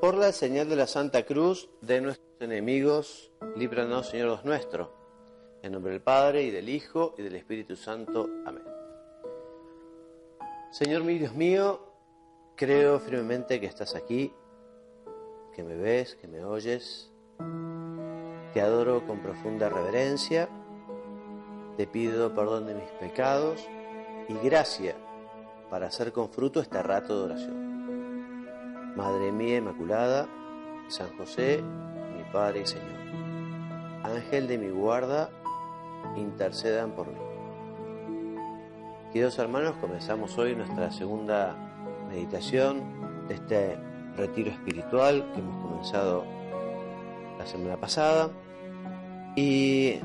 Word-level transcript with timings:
Por 0.00 0.14
la 0.14 0.30
señal 0.30 0.68
de 0.68 0.76
la 0.76 0.86
Santa 0.86 1.24
Cruz 1.24 1.68
de 1.80 2.00
nuestros 2.00 2.40
enemigos, 2.40 3.32
líbranos, 3.56 4.08
Señor 4.08 4.28
Dios 4.28 4.44
nuestro. 4.44 4.92
En 5.60 5.72
nombre 5.72 5.90
del 5.90 6.00
Padre, 6.00 6.44
y 6.44 6.52
del 6.52 6.68
Hijo, 6.68 7.16
y 7.18 7.22
del 7.22 7.34
Espíritu 7.34 7.74
Santo. 7.74 8.30
Amén. 8.46 8.62
Señor 10.70 11.02
mi 11.02 11.18
Dios 11.18 11.34
mío, 11.34 11.80
creo 12.54 13.00
firmemente 13.00 13.58
que 13.58 13.66
estás 13.66 13.96
aquí, 13.96 14.32
que 15.52 15.64
me 15.64 15.74
ves, 15.74 16.14
que 16.14 16.28
me 16.28 16.44
oyes. 16.44 17.10
Te 18.54 18.60
adoro 18.60 19.04
con 19.04 19.18
profunda 19.18 19.68
reverencia. 19.68 20.48
Te 21.76 21.88
pido 21.88 22.32
perdón 22.36 22.66
de 22.66 22.74
mis 22.74 22.90
pecados 23.00 23.66
y 24.28 24.34
gracia 24.34 24.94
para 25.68 25.88
hacer 25.88 26.12
con 26.12 26.30
fruto 26.30 26.60
este 26.60 26.80
rato 26.84 27.18
de 27.18 27.24
oración. 27.32 27.57
Madre 28.98 29.30
mía 29.30 29.58
Inmaculada, 29.58 30.26
San 30.88 31.16
José, 31.16 31.62
mi 32.16 32.24
Padre 32.32 32.62
y 32.62 32.66
Señor. 32.66 32.98
Ángel 34.02 34.48
de 34.48 34.58
mi 34.58 34.70
guarda, 34.70 35.30
intercedan 36.16 36.90
por 36.90 37.06
mí. 37.06 37.14
Queridos 39.12 39.38
hermanos, 39.38 39.76
comenzamos 39.80 40.36
hoy 40.36 40.56
nuestra 40.56 40.90
segunda 40.90 41.54
meditación 42.08 43.28
de 43.28 43.34
este 43.34 43.78
retiro 44.16 44.50
espiritual 44.50 45.30
que 45.32 45.38
hemos 45.42 45.64
comenzado 45.64 46.24
la 47.38 47.46
semana 47.46 47.76
pasada 47.76 48.30
y 49.36 50.00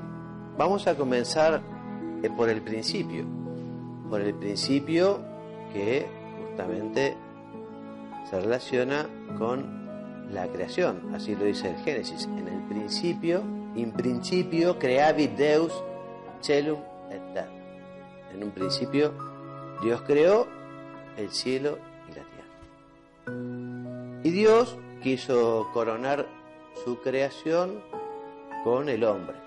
vamos 0.56 0.86
a 0.86 0.96
comenzar 0.96 1.64
eh, 2.22 2.30
por 2.30 2.48
el 2.48 2.62
principio, 2.62 3.26
por 4.08 4.22
el 4.22 4.36
principio 4.36 5.20
que 5.74 6.06
justamente 6.46 7.18
se 8.34 8.40
relaciona 8.40 9.08
con 9.38 10.28
la 10.32 10.48
creación, 10.48 11.14
así 11.14 11.36
lo 11.36 11.46
dice 11.46 11.70
el 11.70 11.76
Génesis. 11.84 12.26
En 12.26 12.48
el 12.48 12.64
principio, 12.64 13.44
in 13.76 13.92
principio 13.92 14.80
creavit 14.80 15.38
Deus 15.38 15.72
celum 16.42 16.80
et 17.12 17.22
terra. 17.36 17.52
En 18.34 18.44
un 18.44 18.50
principio 18.50 19.14
Dios 19.84 20.02
creó 20.02 20.48
el 21.16 21.30
cielo 21.30 21.78
y 22.10 22.16
la 22.16 22.24
tierra. 22.24 24.22
Y 24.24 24.32
Dios 24.32 24.80
quiso 25.04 25.70
coronar 25.72 26.26
su 26.84 27.00
creación 27.02 27.84
con 28.64 28.90
el 28.90 29.04
hombre, 29.04 29.38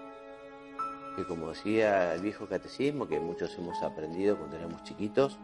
que 1.16 1.26
como 1.26 1.48
decía 1.48 2.14
el 2.14 2.20
viejo 2.20 2.46
catecismo, 2.46 3.08
que 3.08 3.18
muchos 3.18 3.58
hemos 3.58 3.82
aprendido 3.82 4.38
cuando 4.38 4.56
éramos 4.56 4.84
chiquitos, 4.84 5.40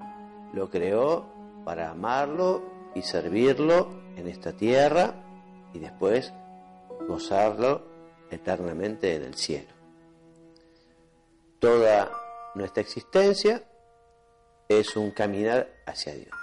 lo 0.52 0.70
creó 0.70 1.26
para 1.64 1.90
amarlo 1.90 2.71
y 2.94 3.02
servirlo 3.02 3.88
en 4.16 4.28
esta 4.28 4.52
tierra 4.52 5.14
y 5.72 5.78
después 5.78 6.32
gozarlo 7.08 7.82
eternamente 8.30 9.14
en 9.14 9.22
el 9.24 9.34
cielo. 9.34 9.72
Toda 11.58 12.10
nuestra 12.54 12.82
existencia 12.82 13.64
es 14.68 14.96
un 14.96 15.10
caminar 15.10 15.68
hacia 15.86 16.14
Dios. 16.14 16.36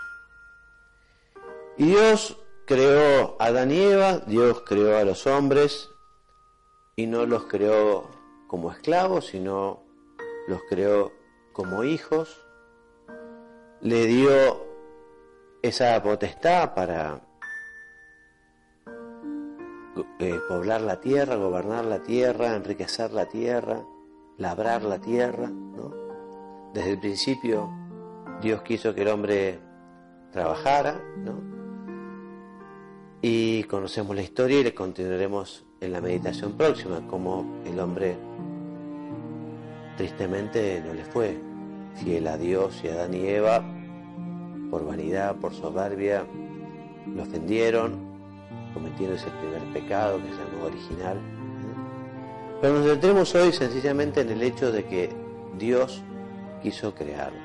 Y 1.77 1.85
Dios 1.85 2.37
creó 2.65 3.35
a 3.39 3.45
Adán 3.45 3.71
y 3.71 3.81
Eva, 3.81 4.19
Dios 4.19 4.61
creó 4.65 4.97
a 4.97 5.03
los 5.03 5.25
hombres 5.27 5.89
y 6.95 7.07
no 7.07 7.25
los 7.25 7.45
creó 7.45 8.09
como 8.47 8.71
esclavos, 8.71 9.27
sino 9.27 9.83
los 10.47 10.61
creó 10.69 11.11
como 11.53 11.83
hijos. 11.83 12.45
Le 13.81 14.05
dio 14.05 14.68
esa 15.61 16.01
potestad 16.01 16.73
para 16.73 17.21
eh, 20.19 20.39
poblar 20.47 20.81
la 20.81 20.99
tierra, 20.99 21.35
gobernar 21.35 21.85
la 21.85 22.01
tierra, 22.01 22.55
enriquecer 22.55 23.11
la 23.11 23.25
tierra, 23.27 23.83
labrar 24.37 24.83
la 24.83 24.99
tierra. 24.99 25.51
Desde 26.73 26.91
el 26.91 26.99
principio 26.99 27.69
Dios 28.41 28.61
quiso 28.61 28.93
que 28.93 29.01
el 29.01 29.09
hombre 29.09 29.59
trabajara, 30.31 31.01
y 33.21 33.63
conocemos 33.63 34.15
la 34.15 34.21
historia 34.21 34.61
y 34.61 34.63
le 34.63 34.73
continuaremos 34.73 35.65
en 35.81 35.91
la 35.91 35.99
meditación 35.99 36.53
próxima, 36.53 37.05
como 37.07 37.61
el 37.65 37.77
hombre 37.79 38.17
tristemente 39.97 40.81
no 40.85 40.93
le 40.93 41.03
fue 41.03 41.37
fiel 41.95 42.27
a 42.27 42.37
Dios 42.37 42.79
y 42.83 42.87
a 42.87 42.93
Adán 42.93 43.13
y 43.13 43.27
Eva 43.27 43.78
por 44.69 44.85
vanidad, 44.85 45.35
por 45.35 45.53
soberbia, 45.53 46.25
lo 47.07 47.23
ofendieron, 47.23 48.09
cometieron 48.73 49.15
ese 49.15 49.29
primer 49.41 49.61
pecado 49.73 50.17
que 50.17 50.29
es 50.29 50.33
el 50.33 50.61
original. 50.65 51.17
Pero 52.61 52.73
nos 52.75 52.87
centremos 52.87 53.33
hoy 53.35 53.51
sencillamente 53.51 54.21
en 54.21 54.29
el 54.29 54.43
hecho 54.43 54.71
de 54.71 54.85
que 54.85 55.09
Dios 55.57 56.03
quiso 56.61 56.93
crearnos. 56.93 57.41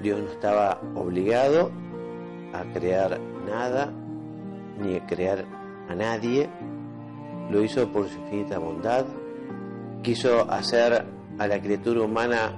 Dios 0.00 0.20
no 0.20 0.30
estaba 0.30 0.80
obligado 0.94 1.70
a 2.52 2.62
crear 2.72 3.18
nada 3.46 3.92
ni 4.78 4.96
a 4.96 5.06
crear 5.06 5.44
a 5.88 5.94
nadie. 5.94 6.48
Lo 7.50 7.62
hizo 7.62 7.90
por 7.90 8.08
su 8.08 8.18
infinita 8.20 8.58
bondad. 8.58 9.06
Quiso 10.02 10.50
hacer 10.50 11.04
a 11.38 11.46
la 11.46 11.60
criatura 11.60 12.02
humana 12.02 12.54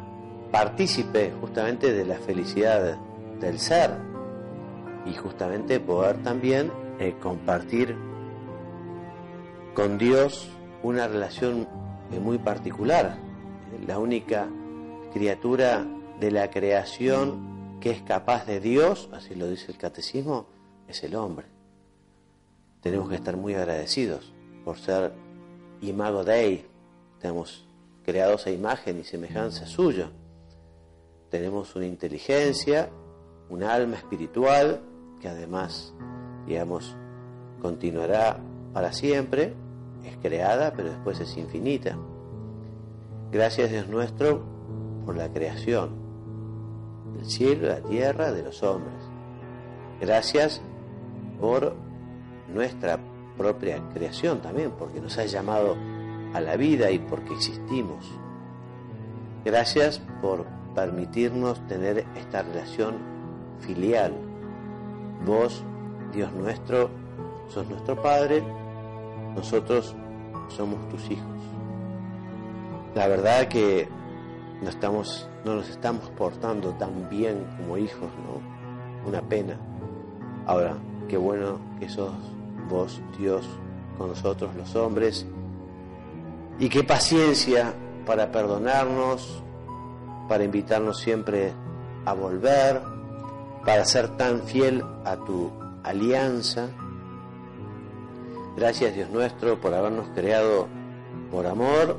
partícipe 0.50 1.32
justamente 1.41 1.92
de 1.92 2.04
la 2.04 2.16
felicidad 2.16 2.98
del 3.41 3.59
ser 3.59 3.97
y 5.06 5.15
justamente 5.15 5.81
poder 5.81 6.22
también 6.22 6.71
eh, 6.99 7.15
compartir 7.21 7.97
con 9.75 9.99
Dios 9.99 10.49
una 10.82 11.09
relación 11.09 11.69
eh, 12.12 12.19
muy 12.19 12.38
particular. 12.38 13.19
La 13.87 13.98
única 13.98 14.48
criatura 15.12 15.87
de 16.21 16.31
la 16.31 16.50
creación 16.50 17.78
que 17.81 17.91
es 17.91 18.03
capaz 18.03 18.44
de 18.47 18.60
Dios, 18.60 19.09
así 19.12 19.34
lo 19.34 19.48
dice 19.48 19.71
el 19.71 19.78
catecismo, 19.78 20.47
es 20.88 21.03
el 21.04 21.15
hombre. 21.15 21.47
Tenemos 22.81 23.09
que 23.09 23.16
estar 23.16 23.37
muy 23.37 23.54
agradecidos 23.54 24.32
por 24.65 24.78
ser 24.78 25.12
imago 25.81 26.25
Dei, 26.25 26.66
estamos 27.15 27.65
creados 28.04 28.47
a 28.47 28.50
imagen 28.50 28.98
y 28.98 29.04
semejanza 29.04 29.66
suya. 29.66 30.10
Tenemos 31.31 31.77
una 31.77 31.87
inteligencia 31.87 32.91
un 33.48 33.62
alma 33.62 33.97
espiritual 33.97 34.81
que 35.20 35.28
además, 35.28 35.94
digamos, 36.47 36.97
continuará 37.60 38.38
para 38.72 38.92
siempre, 38.92 39.54
es 40.04 40.16
creada, 40.19 40.72
pero 40.75 40.91
después 40.91 41.20
es 41.20 41.36
infinita. 41.36 41.97
Gracias 43.32 43.70
Dios 43.70 43.88
nuestro 43.88 44.42
por 45.04 45.16
la 45.16 45.32
creación 45.32 45.91
del 47.16 47.26
cielo, 47.26 47.69
la 47.69 47.81
tierra, 47.81 48.32
de 48.32 48.42
los 48.42 48.62
hombres. 48.62 48.94
Gracias 50.00 50.60
por 51.41 51.75
nuestra 52.53 52.98
propia 53.36 53.82
creación 53.92 54.41
también, 54.41 54.72
porque 54.78 55.00
nos 55.00 55.19
ha 55.19 55.25
llamado 55.25 55.76
a 56.34 56.41
la 56.41 56.56
vida 56.56 56.91
y 56.91 56.98
porque 56.98 57.34
existimos. 57.34 58.04
Gracias 59.44 60.00
por 60.20 60.47
permitirnos 60.75 61.66
tener 61.66 62.04
esta 62.16 62.42
relación 62.42 63.17
filial. 63.60 64.12
Vos, 65.24 65.62
Dios 66.12 66.32
nuestro, 66.32 66.91
sos 67.48 67.69
nuestro 67.69 68.00
Padre, 68.00 68.42
nosotros 69.34 69.94
somos 70.48 70.88
tus 70.88 71.10
hijos. 71.10 71.26
La 72.94 73.06
verdad 73.06 73.48
que 73.48 73.88
no, 74.62 74.68
estamos, 74.68 75.28
no 75.44 75.56
nos 75.56 75.68
estamos 75.68 76.08
portando 76.10 76.70
tan 76.74 77.08
bien 77.08 77.44
como 77.56 77.76
hijos, 77.76 78.08
¿no? 78.24 79.08
Una 79.08 79.20
pena. 79.22 79.58
Ahora, 80.47 80.76
qué 81.08 81.16
bueno 81.16 81.58
que 81.78 81.88
sos 81.88 82.12
vos, 82.68 83.00
Dios, 83.18 83.47
con 83.97 84.09
nosotros 84.09 84.54
los 84.56 84.74
hombres, 84.77 85.27
y 86.59 86.68
qué 86.68 86.83
paciencia 86.83 87.72
para 88.04 88.33
perdonarnos, 88.33 89.42
para 90.28 90.44
invitarnos 90.44 90.98
siempre 90.98 91.53
a 92.04 92.15
volver, 92.15 92.83
para 93.65 93.84
ser 93.84 94.16
tan 94.16 94.43
fiel 94.43 94.84
a 95.05 95.16
tu 95.16 95.51
alianza. 95.83 96.69
Gracias 98.57 98.95
Dios 98.95 99.10
nuestro 99.10 99.60
por 99.60 99.75
habernos 99.75 100.09
creado 100.10 100.69
por 101.31 101.47
amor 101.47 101.97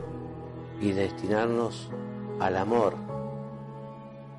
y 0.81 0.91
destinarnos 0.91 1.89
al 2.39 2.57
amor. 2.57 2.95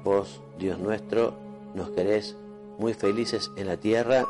Vos, 0.05 0.41
Dios 0.59 0.79
nuestro, 0.79 1.35
nos 1.75 1.91
querés 1.91 2.37
muy 2.79 2.95
felices 2.95 3.51
en 3.57 3.67
la 3.67 3.77
tierra 3.77 4.27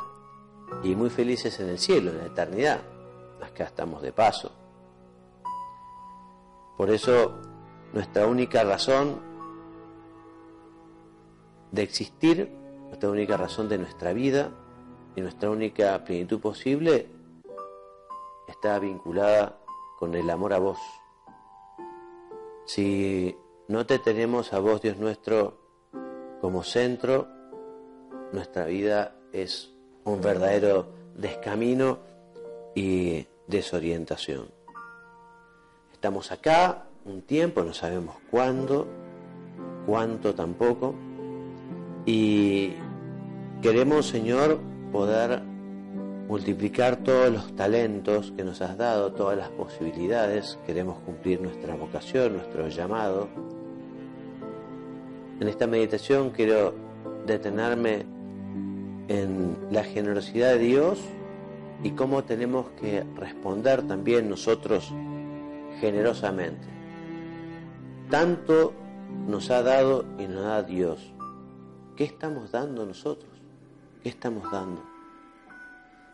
y 0.83 0.95
muy 0.95 1.11
felices 1.11 1.59
en 1.61 1.69
el 1.69 1.79
cielo, 1.79 2.11
en 2.11 2.19
la 2.19 2.27
eternidad. 2.27 2.81
Acá 3.41 3.65
estamos 3.65 4.03
de 4.03 4.13
paso. 4.13 4.51
Por 6.77 6.91
eso 6.91 7.35
nuestra 7.93 8.27
única 8.27 8.65
razón 8.65 9.21
de 11.73 11.83
existir 11.83 12.60
nuestra 12.91 13.11
única 13.11 13.37
razón 13.37 13.69
de 13.69 13.79
nuestra 13.79 14.13
vida 14.13 14.51
y 15.15 15.21
nuestra 15.21 15.49
única 15.49 16.03
plenitud 16.05 16.41
posible 16.41 17.07
está 18.49 18.79
vinculada 18.81 19.59
con 19.99 20.15
el 20.15 20.29
amor 20.29 20.53
a 20.53 20.59
vos. 20.59 20.79
Si 22.67 23.37
no 23.69 23.87
te 23.87 24.01
tenemos 24.01 24.53
a 24.53 24.59
vos, 24.59 24.83
Dios 24.83 24.99
nuestro, 24.99 25.57
como 26.41 26.65
centro, 26.65 27.29
nuestra 28.33 28.65
vida 28.65 29.15
es 29.33 29.73
un 30.05 30.21
verdadero 30.21 30.87
descamino 31.15 31.99
y 32.75 33.27
desorientación. 33.47 34.51
Estamos 35.93 36.33
acá 36.33 36.87
un 37.05 37.23
tiempo, 37.23 37.63
no 37.63 37.73
sabemos 37.73 38.17
cuándo, 38.31 38.89
cuánto 39.87 40.35
tampoco, 40.35 40.95
y 42.13 42.75
queremos, 43.63 44.09
Señor, 44.09 44.59
poder 44.91 45.43
multiplicar 46.27 46.97
todos 46.97 47.33
los 47.33 47.55
talentos 47.55 48.33
que 48.37 48.43
nos 48.43 48.61
has 48.63 48.77
dado, 48.77 49.13
todas 49.13 49.39
las 49.39 49.49
posibilidades, 49.51 50.59
queremos 50.67 50.99
cumplir 51.03 51.41
nuestra 51.41 51.77
vocación, 51.77 52.33
nuestro 52.33 52.67
llamado. 52.67 53.29
En 55.39 55.47
esta 55.47 55.69
meditación 55.69 56.31
quiero 56.31 56.75
detenerme 57.27 58.05
en 59.07 59.57
la 59.71 59.85
generosidad 59.85 60.55
de 60.55 60.59
Dios 60.59 60.99
y 61.85 61.93
cómo 61.93 62.25
tenemos 62.25 62.71
que 62.81 63.05
responder 63.15 63.87
también 63.87 64.29
nosotros 64.29 64.93
generosamente. 65.81 66.67
Tanto 68.11 68.73
nos 69.29 69.49
ha 69.53 69.63
dado 69.63 70.05
y 70.19 70.27
nos 70.27 70.43
da 70.43 70.63
Dios. 70.65 71.13
¿Qué 72.01 72.07
estamos 72.07 72.51
dando 72.51 72.87
nosotros? 72.87 73.31
¿Qué 74.03 74.09
estamos 74.09 74.51
dando? 74.51 74.83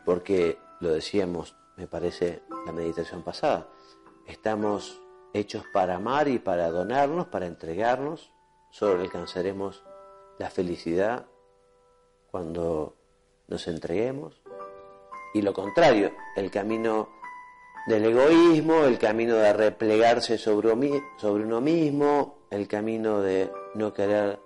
Porque 0.04 0.58
lo 0.80 0.90
decíamos, 0.90 1.54
me 1.76 1.86
parece, 1.86 2.42
la 2.66 2.72
meditación 2.72 3.22
pasada, 3.22 3.68
estamos 4.26 5.00
hechos 5.32 5.62
para 5.72 5.94
amar 5.94 6.26
y 6.26 6.40
para 6.40 6.72
donarnos, 6.72 7.28
para 7.28 7.46
entregarnos, 7.46 8.32
solo 8.72 9.00
alcanzaremos 9.00 9.84
la 10.40 10.50
felicidad 10.50 11.26
cuando 12.32 12.96
nos 13.46 13.68
entreguemos. 13.68 14.42
Y 15.34 15.42
lo 15.42 15.52
contrario, 15.52 16.10
el 16.34 16.50
camino 16.50 17.10
del 17.86 18.06
egoísmo, 18.06 18.86
el 18.86 18.98
camino 18.98 19.36
de 19.36 19.52
replegarse 19.52 20.36
sobre, 20.36 20.72
uno 20.72 21.60
mismo, 21.60 22.38
el 22.50 22.66
camino 22.66 23.20
de 23.20 23.52
no 23.76 23.92
querer 23.92 24.45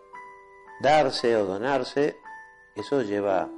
darse 0.81 1.37
o 1.37 1.44
donarse, 1.44 2.17
eso 2.75 3.03
lleva 3.03 3.49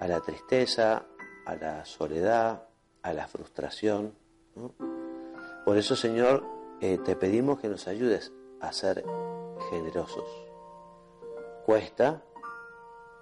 a 0.00 0.06
la 0.06 0.20
tristeza, 0.20 1.06
a 1.46 1.54
la 1.54 1.84
soledad, 1.84 2.68
a 3.02 3.12
la 3.12 3.26
frustración. 3.26 4.14
Por 5.64 5.76
eso, 5.76 5.96
Señor, 5.96 6.44
eh, 6.80 6.98
te 7.04 7.16
pedimos 7.16 7.60
que 7.60 7.68
nos 7.68 7.86
ayudes 7.86 8.32
a 8.60 8.72
ser 8.72 9.04
generosos. 9.70 10.24
Cuesta, 11.64 12.22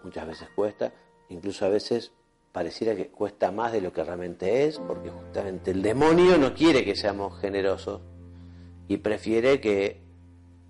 muchas 0.03 0.27
veces 0.27 0.49
cuesta, 0.55 0.93
incluso 1.29 1.67
a 1.67 1.69
veces 1.69 2.13
pareciera 2.53 2.97
que 2.97 3.09
cuesta 3.09 3.53
más 3.53 3.73
de 3.73 3.81
lo 3.81 3.93
que 3.93 4.03
realmente 4.03 4.65
es, 4.65 4.79
porque 4.79 5.11
justamente 5.11 5.73
el 5.73 5.83
demonio 5.83 6.39
no 6.39 6.55
quiere 6.55 6.85
que 6.85 6.97
seamos 6.97 7.39
generosos 7.41 8.01
y 8.89 8.99
prefiere 8.99 9.61
que, 9.61 10.01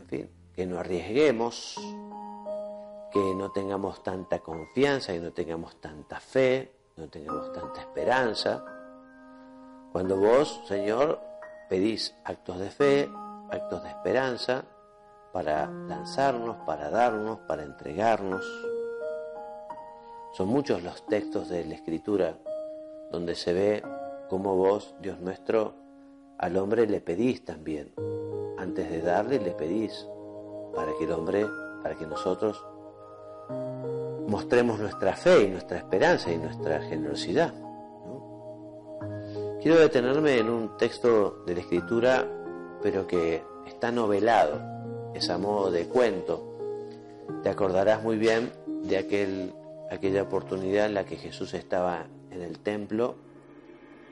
en 0.00 0.06
fin, 0.08 0.30
que 0.54 0.66
no 0.66 0.78
arriesguemos, 0.78 1.76
que 3.12 3.34
no 3.34 3.50
tengamos 3.52 4.02
tanta 4.02 4.40
confianza, 4.40 5.12
que 5.12 5.20
no 5.20 5.32
tengamos 5.32 5.80
tanta 5.80 6.20
fe, 6.20 6.72
no 6.96 7.08
tengamos 7.08 7.52
tanta 7.52 7.80
esperanza. 7.80 8.64
Cuando 9.92 10.16
vos, 10.16 10.62
Señor, 10.66 11.20
pedís 11.68 12.14
actos 12.24 12.58
de 12.58 12.70
fe, 12.70 13.10
actos 13.50 13.82
de 13.82 13.88
esperanza, 13.88 14.64
para 15.32 15.66
lanzarnos, 15.66 16.56
para 16.66 16.90
darnos, 16.90 17.40
para 17.40 17.62
entregarnos. 17.62 18.44
Son 20.32 20.48
muchos 20.48 20.82
los 20.82 21.04
textos 21.06 21.48
de 21.48 21.64
la 21.64 21.74
Escritura 21.74 22.38
donde 23.10 23.34
se 23.34 23.52
ve 23.52 23.82
cómo 24.28 24.56
vos, 24.56 24.94
Dios 25.00 25.20
nuestro, 25.20 25.74
al 26.38 26.56
hombre 26.56 26.86
le 26.86 27.00
pedís 27.00 27.44
también. 27.44 27.92
Antes 28.58 28.90
de 28.90 29.00
darle, 29.00 29.38
le 29.38 29.52
pedís 29.52 30.06
para 30.74 30.92
que 30.98 31.04
el 31.04 31.12
hombre, 31.12 31.46
para 31.82 31.94
que 31.94 32.06
nosotros 32.06 32.62
mostremos 34.28 34.78
nuestra 34.78 35.14
fe 35.14 35.44
y 35.44 35.48
nuestra 35.48 35.78
esperanza 35.78 36.30
y 36.32 36.38
nuestra 36.38 36.80
generosidad. 36.82 37.52
Quiero 39.62 39.80
detenerme 39.80 40.38
en 40.38 40.48
un 40.48 40.76
texto 40.76 41.42
de 41.46 41.54
la 41.54 41.60
Escritura, 41.60 42.26
pero 42.82 43.06
que 43.06 43.42
está 43.66 43.90
novelado, 43.90 44.60
es 45.14 45.28
a 45.30 45.38
modo 45.38 45.70
de 45.70 45.86
cuento. 45.86 46.42
Te 47.42 47.48
acordarás 47.48 48.02
muy 48.02 48.16
bien 48.16 48.52
de 48.84 48.98
aquel 48.98 49.52
aquella 49.90 50.22
oportunidad 50.22 50.86
en 50.86 50.94
la 50.94 51.04
que 51.04 51.16
Jesús 51.16 51.54
estaba 51.54 52.06
en 52.30 52.42
el 52.42 52.58
templo 52.58 53.14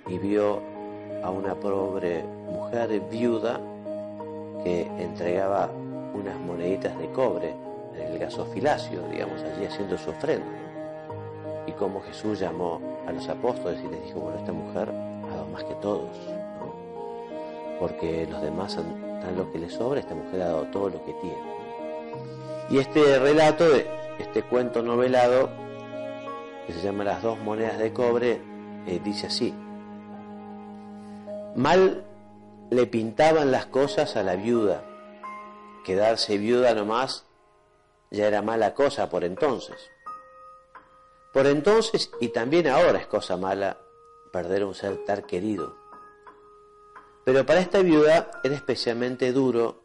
y 0.07 0.19
vio 0.19 0.61
a 1.23 1.31
una 1.31 1.55
pobre 1.55 2.23
mujer 2.23 3.01
viuda 3.11 3.61
que 4.63 4.83
entregaba 4.99 5.71
unas 6.15 6.39
moneditas 6.39 6.97
de 6.99 7.11
cobre 7.11 7.55
gasofilacio, 8.19 9.03
digamos, 9.11 9.43
allí 9.43 9.67
haciendo 9.67 9.99
su 9.99 10.11
ofrenda. 10.11 10.47
Y 11.67 11.73
como 11.73 12.03
Jesús 12.03 12.39
llamó 12.39 12.81
a 13.07 13.13
los 13.13 13.29
apóstoles 13.29 13.81
y 13.85 13.89
les 13.89 14.05
dijo, 14.05 14.21
bueno, 14.21 14.39
esta 14.39 14.53
mujer 14.53 14.91
ha 14.91 15.29
dado 15.29 15.47
más 15.47 15.65
que 15.65 15.75
todos, 15.77 16.17
porque 17.79 18.27
los 18.31 18.43
demás 18.43 18.77
dan 18.77 19.37
lo 19.37 19.51
que 19.51 19.59
les 19.59 19.73
sobra, 19.73 20.01
esta 20.01 20.15
mujer 20.15 20.43
ha 20.43 20.47
dado 20.47 20.65
todo 20.65 20.91
lo 20.91 21.05
que 21.05 21.13
tiene. 21.15 21.55
Y 22.71 22.79
este 22.79 23.19
relato, 23.19 23.65
este 24.19 24.43
cuento 24.43 24.83
novelado, 24.83 25.51
que 26.67 26.73
se 26.73 26.81
llama 26.81 27.05
Las 27.05 27.23
dos 27.23 27.39
monedas 27.39 27.79
de 27.79 27.93
cobre, 27.93 28.41
eh, 28.87 29.01
dice 29.03 29.27
así. 29.27 29.55
Mal 31.57 32.05
le 32.71 32.87
pintaban 32.87 33.53
las 33.53 33.67
cosas 33.67 34.17
a 34.17 34.23
la 34.23 34.37
viuda. 34.37 34.83
Quedarse 35.85 36.39
viuda 36.39 36.75
nomás 36.75 37.25
ya 38.15 38.27
era 38.27 38.43
mala 38.43 38.75
cosa 38.75 39.11
por 39.11 39.25
entonces. 39.25 39.91
Por 41.33 41.47
entonces 41.47 42.11
y 42.21 42.29
también 42.29 42.69
ahora 42.69 42.99
es 42.99 43.07
cosa 43.07 43.37
mala 43.37 43.79
perder 44.33 44.65
un 44.65 44.75
ser 44.75 45.05
tan 45.05 45.23
querido. 45.23 45.77
Pero 47.25 47.45
para 47.47 47.61
esta 47.61 47.81
viuda 47.81 48.31
era 48.43 48.55
especialmente 48.55 49.33
duro 49.33 49.83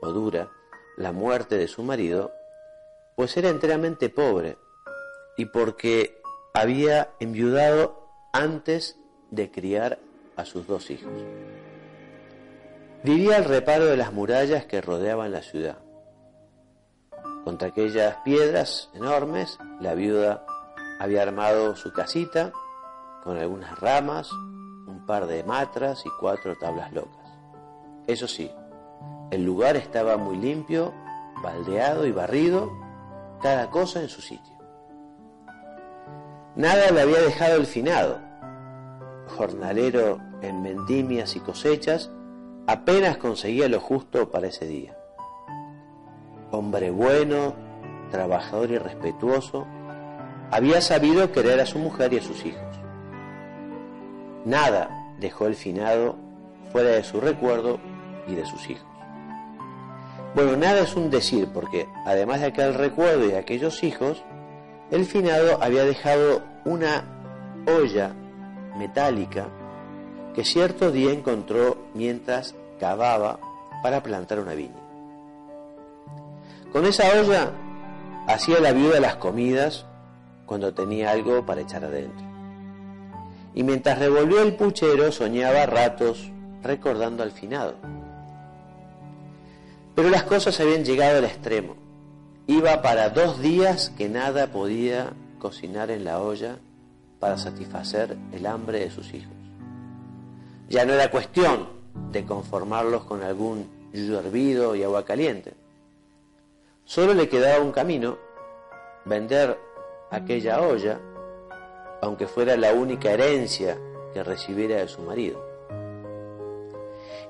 o 0.00 0.12
dura 0.12 0.50
la 0.96 1.12
muerte 1.12 1.56
de 1.56 1.68
su 1.68 1.82
marido, 1.82 2.32
pues 3.16 3.36
era 3.36 3.48
enteramente 3.48 4.08
pobre 4.08 4.58
y 5.36 5.46
porque 5.46 6.20
había 6.54 7.14
enviudado 7.20 8.08
antes 8.32 8.98
de 9.30 9.50
criar 9.50 9.98
a 10.36 10.44
sus 10.44 10.66
dos 10.66 10.90
hijos. 10.90 11.12
Vivía 13.02 13.36
al 13.36 13.44
reparo 13.44 13.86
de 13.86 13.96
las 13.96 14.12
murallas 14.12 14.66
que 14.66 14.80
rodeaban 14.80 15.30
la 15.30 15.42
ciudad. 15.42 15.78
Contra 17.48 17.68
aquellas 17.68 18.16
piedras 18.16 18.90
enormes, 18.92 19.58
la 19.80 19.94
viuda 19.94 20.44
había 21.00 21.22
armado 21.22 21.76
su 21.76 21.94
casita 21.94 22.52
con 23.24 23.38
algunas 23.38 23.80
ramas, 23.80 24.30
un 24.32 25.06
par 25.06 25.26
de 25.26 25.44
matras 25.44 26.04
y 26.04 26.10
cuatro 26.20 26.58
tablas 26.58 26.92
locas. 26.92 27.32
Eso 28.06 28.28
sí, 28.28 28.50
el 29.30 29.46
lugar 29.46 29.76
estaba 29.76 30.18
muy 30.18 30.36
limpio, 30.36 30.92
baldeado 31.42 32.04
y 32.04 32.12
barrido, 32.12 32.70
cada 33.40 33.70
cosa 33.70 34.02
en 34.02 34.10
su 34.10 34.20
sitio. 34.20 34.58
Nada 36.54 36.90
le 36.90 37.00
había 37.00 37.22
dejado 37.22 37.56
el 37.56 37.64
finado. 37.64 38.20
Jornalero 39.38 40.20
en 40.42 40.62
vendimias 40.62 41.34
y 41.34 41.40
cosechas, 41.40 42.10
apenas 42.66 43.16
conseguía 43.16 43.70
lo 43.70 43.80
justo 43.80 44.30
para 44.30 44.48
ese 44.48 44.66
día. 44.66 44.97
Hombre 46.50 46.90
bueno, 46.90 47.54
trabajador 48.10 48.70
y 48.70 48.78
respetuoso, 48.78 49.66
había 50.50 50.80
sabido 50.80 51.30
querer 51.30 51.60
a 51.60 51.66
su 51.66 51.78
mujer 51.78 52.12
y 52.12 52.18
a 52.18 52.22
sus 52.22 52.44
hijos. 52.46 52.62
Nada 54.44 54.88
dejó 55.20 55.46
el 55.46 55.54
finado 55.54 56.16
fuera 56.72 56.90
de 56.90 57.04
su 57.04 57.20
recuerdo 57.20 57.78
y 58.26 58.34
de 58.34 58.46
sus 58.46 58.70
hijos. 58.70 58.86
Bueno, 60.34 60.56
nada 60.56 60.80
es 60.80 60.94
un 60.94 61.10
decir, 61.10 61.48
porque 61.52 61.86
además 62.06 62.40
de 62.40 62.46
aquel 62.46 62.74
recuerdo 62.74 63.24
y 63.24 63.28
de 63.28 63.38
aquellos 63.38 63.82
hijos, 63.82 64.22
el 64.90 65.04
finado 65.04 65.62
había 65.62 65.84
dejado 65.84 66.42
una 66.64 67.04
olla 67.66 68.12
metálica 68.78 69.48
que 70.34 70.44
cierto 70.44 70.90
día 70.92 71.12
encontró 71.12 71.76
mientras 71.94 72.54
cavaba 72.78 73.38
para 73.82 74.02
plantar 74.02 74.38
una 74.38 74.54
viña. 74.54 74.87
Con 76.72 76.84
esa 76.84 77.04
olla 77.18 77.52
hacía 78.26 78.60
la 78.60 78.72
viuda 78.72 79.00
las 79.00 79.16
comidas 79.16 79.86
cuando 80.44 80.74
tenía 80.74 81.10
algo 81.10 81.46
para 81.46 81.62
echar 81.62 81.84
adentro. 81.84 82.26
Y 83.54 83.62
mientras 83.62 83.98
revolvió 83.98 84.42
el 84.42 84.54
puchero 84.54 85.10
soñaba 85.10 85.66
ratos 85.66 86.30
recordando 86.62 87.22
al 87.22 87.32
finado. 87.32 87.74
Pero 89.94 90.10
las 90.10 90.24
cosas 90.24 90.60
habían 90.60 90.84
llegado 90.84 91.18
al 91.18 91.24
extremo. 91.24 91.74
Iba 92.46 92.82
para 92.82 93.10
dos 93.10 93.40
días 93.40 93.90
que 93.96 94.08
nada 94.08 94.52
podía 94.52 95.12
cocinar 95.38 95.90
en 95.90 96.04
la 96.04 96.20
olla 96.20 96.58
para 97.18 97.36
satisfacer 97.36 98.16
el 98.32 98.46
hambre 98.46 98.80
de 98.80 98.90
sus 98.90 99.12
hijos. 99.12 99.32
Ya 100.68 100.84
no 100.84 100.92
era 100.92 101.10
cuestión 101.10 101.68
de 102.12 102.24
conformarlos 102.24 103.04
con 103.04 103.22
algún 103.22 103.66
yuyo 103.92 104.20
hervido 104.20 104.76
y 104.76 104.82
agua 104.82 105.04
caliente. 105.04 105.54
Solo 106.88 107.12
le 107.12 107.28
quedaba 107.28 107.62
un 107.62 107.70
camino, 107.70 108.16
vender 109.04 109.58
aquella 110.10 110.62
olla, 110.62 110.98
aunque 112.00 112.26
fuera 112.26 112.56
la 112.56 112.72
única 112.72 113.10
herencia 113.10 113.76
que 114.14 114.24
recibiera 114.24 114.76
de 114.76 114.88
su 114.88 115.02
marido. 115.02 115.38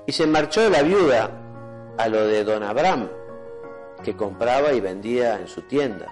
Y 0.05 0.13
se 0.13 0.25
marchó 0.27 0.69
la 0.69 0.81
viuda 0.81 1.29
a 1.97 2.07
lo 2.07 2.25
de 2.25 2.45
don 2.45 2.63
Abraham, 2.63 3.09
que 4.01 4.15
compraba 4.15 4.71
y 4.71 4.79
vendía 4.79 5.37
en 5.41 5.49
su 5.49 5.61
tienda. 5.63 6.07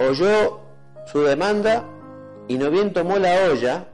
Oyó 0.00 0.60
su 1.04 1.20
demanda 1.20 1.84
y 2.46 2.56
no 2.56 2.70
bien 2.70 2.94
tomó 2.94 3.18
la 3.18 3.50
olla, 3.52 3.88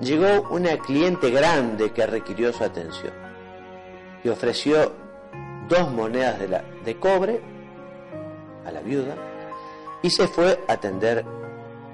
llegó 0.00 0.48
una 0.50 0.76
cliente 0.78 1.30
grande 1.30 1.92
que 1.92 2.04
requirió 2.08 2.52
su 2.52 2.64
atención 2.64 3.12
y 4.24 4.30
ofreció 4.30 4.90
dos 5.68 5.92
monedas 5.92 6.40
de, 6.40 6.48
la, 6.48 6.64
de 6.88 6.96
cobre 6.96 7.38
a 8.64 8.70
la 8.70 8.80
viuda 8.80 9.14
y 10.00 10.08
se 10.08 10.26
fue 10.26 10.58
a 10.66 10.72
atender 10.72 11.22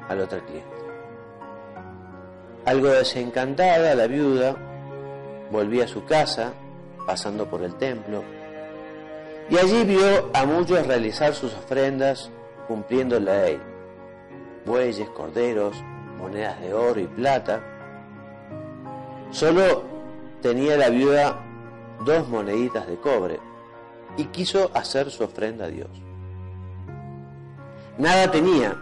al 0.08 0.20
otro 0.20 0.38
cliente. 0.44 0.68
Algo 2.64 2.88
desencantada, 2.90 3.96
la 3.96 4.06
viuda 4.06 4.54
volvió 5.50 5.82
a 5.82 5.88
su 5.88 6.04
casa, 6.04 6.52
pasando 7.06 7.50
por 7.50 7.62
el 7.62 7.74
templo, 7.74 8.22
y 9.50 9.58
allí 9.58 9.82
vio 9.82 10.30
a 10.32 10.46
muchos 10.46 10.86
realizar 10.86 11.34
sus 11.34 11.52
ofrendas 11.52 12.30
cumpliendo 12.68 13.18
la 13.18 13.42
ley. 13.42 13.60
Bueyes, 14.64 15.08
corderos, 15.10 15.76
monedas 16.18 16.60
de 16.60 16.72
oro 16.72 17.00
y 17.00 17.06
plata. 17.08 17.60
Solo 19.32 19.82
tenía 20.40 20.76
la 20.76 20.88
viuda 20.88 21.44
dos 22.04 22.28
moneditas 22.28 22.86
de 22.86 22.96
cobre 22.96 23.40
y 24.16 24.25
quiso 24.26 24.71
hacer 24.75 25.11
su 25.11 25.25
ofrenda 25.25 25.66
a 25.66 25.68
Dios. 25.68 25.90
Nada 27.99 28.30
tenía, 28.30 28.76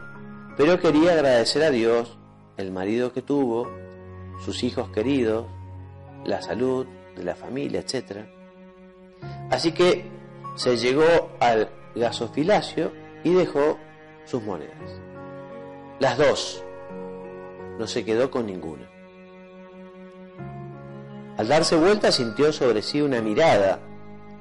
pero 0.56 0.80
quería 0.80 1.12
agradecer 1.12 1.62
a 1.62 1.70
Dios 1.70 2.18
el 2.56 2.70
marido 2.70 3.12
que 3.12 3.22
tuvo, 3.22 3.70
sus 4.44 4.62
hijos 4.62 4.90
queridos, 4.90 5.46
la 6.24 6.40
salud 6.42 6.86
de 7.16 7.24
la 7.24 7.34
familia, 7.34 7.80
etc. 7.80 8.26
Así 9.50 9.72
que 9.72 10.10
se 10.56 10.76
llegó 10.76 11.36
al 11.40 11.68
gasofilacio 11.94 12.92
y 13.24 13.32
dejó 13.32 13.78
sus 14.24 14.42
monedas. 14.42 15.00
Las 15.98 16.18
dos. 16.18 16.64
No 17.78 17.86
se 17.86 18.04
quedó 18.04 18.30
con 18.30 18.46
ninguna. 18.46 18.88
Al 21.36 21.48
darse 21.48 21.76
vuelta 21.76 22.12
sintió 22.12 22.52
sobre 22.52 22.82
sí 22.82 23.00
una 23.00 23.20
mirada 23.20 23.80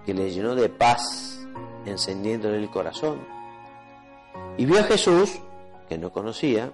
que 0.05 0.13
le 0.13 0.31
llenó 0.31 0.55
de 0.55 0.70
paz, 0.70 1.46
encendiéndole 1.86 2.58
el 2.58 2.70
corazón. 2.70 3.20
Y 4.58 4.65
vio 4.65 4.79
a 4.79 4.84
Jesús, 4.84 5.39
que 5.88 5.98
no 5.98 6.12
conocía, 6.12 6.72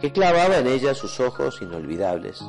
que 0.00 0.12
clavaba 0.12 0.58
en 0.58 0.66
ella 0.66 0.94
sus 0.94 1.18
ojos 1.20 1.60
inolvidables, 1.60 2.42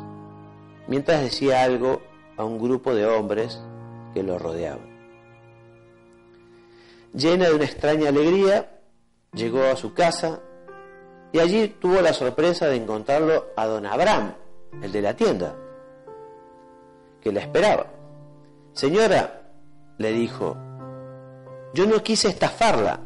mientras 0.88 1.22
decía 1.22 1.64
algo 1.64 2.02
a 2.38 2.44
un 2.44 2.60
grupo 2.60 2.94
de 2.94 3.06
hombres 3.06 3.62
que 4.14 4.24
lo 4.24 4.38
rodeaban. 4.38 4.88
Llena 7.14 7.50
de 7.50 7.56
una 7.56 7.66
extraña 7.66 8.10
alegría, 8.10 8.82
llegó 9.34 9.64
a 9.64 9.76
su 9.76 9.94
casa 9.94 10.40
y 11.32 11.40
allí 11.40 11.68
tuvo 11.80 12.02
la 12.02 12.14
sorpresa 12.14 12.68
de 12.68 12.76
encontrarlo 12.76 13.48
a 13.56 13.66
don 13.66 13.86
Abraham, 13.86 14.34
el 14.82 14.92
de 14.92 15.02
la 15.02 15.16
tienda, 15.16 15.56
que 17.22 17.32
la 17.32 17.42
esperaba. 17.42 17.88
Señora, 18.74 19.39
le 20.00 20.14
dijo, 20.14 20.58
yo 21.74 21.86
no 21.86 22.02
quise 22.02 22.30
estafarla, 22.30 23.02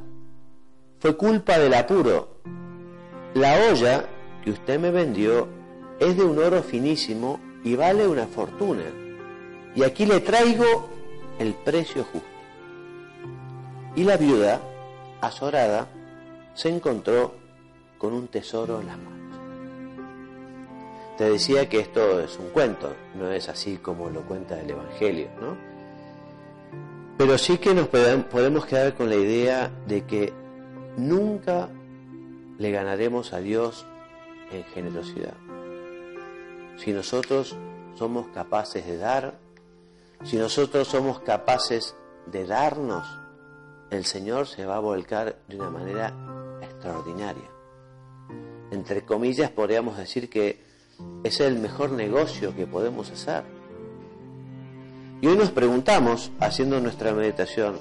fue 0.99 1.17
culpa 1.17 1.57
del 1.57 1.73
apuro. 1.73 2.37
La 3.33 3.55
olla 3.69 4.05
que 4.43 4.51
usted 4.51 4.79
me 4.79 4.91
vendió 4.91 5.47
es 5.99 6.15
de 6.15 6.23
un 6.23 6.37
oro 6.37 6.61
finísimo 6.61 7.39
y 7.63 7.75
vale 7.75 8.07
una 8.07 8.27
fortuna. 8.27 8.83
Y 9.75 9.83
aquí 9.83 10.05
le 10.05 10.19
traigo 10.19 10.87
el 11.39 11.55
precio 11.55 12.03
justo. 12.03 12.27
Y 13.95 14.03
la 14.03 14.15
viuda, 14.15 14.61
azorada, 15.19 15.87
se 16.53 16.69
encontró 16.69 17.33
con 17.97 18.13
un 18.13 18.27
tesoro 18.27 18.81
en 18.81 18.87
las 18.87 18.97
manos. 18.99 19.39
Te 21.17 21.27
decía 21.27 21.67
que 21.67 21.79
esto 21.79 22.19
es 22.19 22.37
un 22.37 22.49
cuento, 22.49 22.93
no 23.15 23.31
es 23.31 23.49
así 23.49 23.77
como 23.77 24.11
lo 24.11 24.21
cuenta 24.21 24.59
el 24.59 24.69
Evangelio, 24.69 25.29
¿no? 25.41 25.72
Pero 27.23 27.37
sí 27.37 27.57
que 27.57 27.73
nos 27.73 27.87
podemos 27.87 28.65
quedar 28.65 28.95
con 28.95 29.07
la 29.07 29.15
idea 29.15 29.71
de 29.87 30.05
que 30.05 30.33
nunca 30.97 31.69
le 32.57 32.69
ganaremos 32.69 33.31
a 33.31 33.39
Dios 33.39 33.85
en 34.51 34.65
generosidad. 34.65 35.37
Si 36.75 36.91
nosotros 36.91 37.55
somos 37.95 38.27
capaces 38.33 38.85
de 38.85 38.97
dar, 38.97 39.39
si 40.25 40.35
nosotros 40.35 40.89
somos 40.89 41.21
capaces 41.21 41.95
de 42.25 42.45
darnos, 42.45 43.07
el 43.89 44.03
Señor 44.03 44.45
se 44.45 44.65
va 44.65 44.75
a 44.75 44.79
volcar 44.79 45.37
de 45.47 45.55
una 45.55 45.69
manera 45.69 46.13
extraordinaria. 46.61 47.49
Entre 48.69 49.05
comillas 49.05 49.49
podríamos 49.49 49.95
decir 49.97 50.29
que 50.29 50.61
es 51.23 51.39
el 51.39 51.57
mejor 51.57 51.91
negocio 51.91 52.53
que 52.53 52.67
podemos 52.67 53.09
hacer. 53.11 53.45
Y 55.23 55.27
hoy 55.27 55.37
nos 55.37 55.51
preguntamos, 55.51 56.33
haciendo 56.41 56.81
nuestra 56.81 57.13
meditación, 57.13 57.79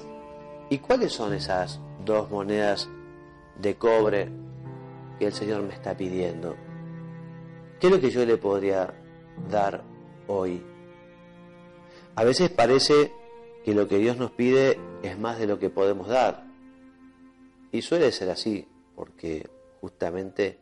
¿y 0.69 0.77
cuáles 0.77 1.11
son 1.11 1.33
esas 1.33 1.81
dos 2.05 2.31
monedas 2.31 2.87
de 3.59 3.75
cobre 3.75 4.29
que 5.19 5.25
el 5.25 5.33
Señor 5.33 5.61
me 5.63 5.73
está 5.73 5.97
pidiendo? 5.97 6.55
¿Qué 7.81 7.87
es 7.87 7.93
lo 7.93 7.99
que 7.99 8.11
yo 8.11 8.25
le 8.25 8.37
podría 8.37 8.93
dar 9.51 9.83
hoy? 10.27 10.65
A 12.15 12.23
veces 12.23 12.49
parece 12.49 13.11
que 13.65 13.75
lo 13.75 13.89
que 13.89 13.97
Dios 13.97 14.15
nos 14.15 14.31
pide 14.31 14.79
es 15.01 15.19
más 15.19 15.37
de 15.37 15.47
lo 15.47 15.59
que 15.59 15.69
podemos 15.69 16.07
dar. 16.07 16.45
Y 17.73 17.81
suele 17.81 18.13
ser 18.13 18.29
así, 18.29 18.69
porque 18.95 19.49
justamente 19.81 20.59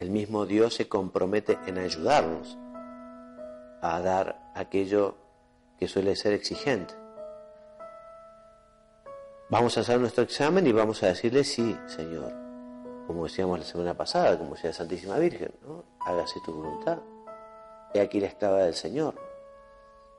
el 0.00 0.10
mismo 0.10 0.44
Dios 0.44 0.74
se 0.74 0.86
compromete 0.86 1.56
en 1.66 1.78
ayudarnos 1.78 2.58
a 3.80 4.02
dar 4.02 4.52
aquello 4.54 5.23
que 5.78 5.88
suele 5.88 6.16
ser 6.16 6.32
exigente. 6.32 6.94
Vamos 9.50 9.76
a 9.76 9.80
hacer 9.80 10.00
nuestro 10.00 10.24
examen 10.24 10.66
y 10.66 10.72
vamos 10.72 11.02
a 11.02 11.08
decirle 11.08 11.44
sí, 11.44 11.76
Señor. 11.86 12.32
Como 13.06 13.24
decíamos 13.24 13.58
la 13.58 13.64
semana 13.64 13.94
pasada, 13.94 14.38
como 14.38 14.54
decía 14.54 14.70
la 14.70 14.76
Santísima 14.76 15.18
Virgen, 15.18 15.52
hágase 16.00 16.40
tu 16.44 16.52
voluntad. 16.52 16.98
He 17.92 18.00
aquí 18.00 18.20
la 18.20 18.28
esclava 18.28 18.58
del 18.58 18.74
Señor. 18.74 19.14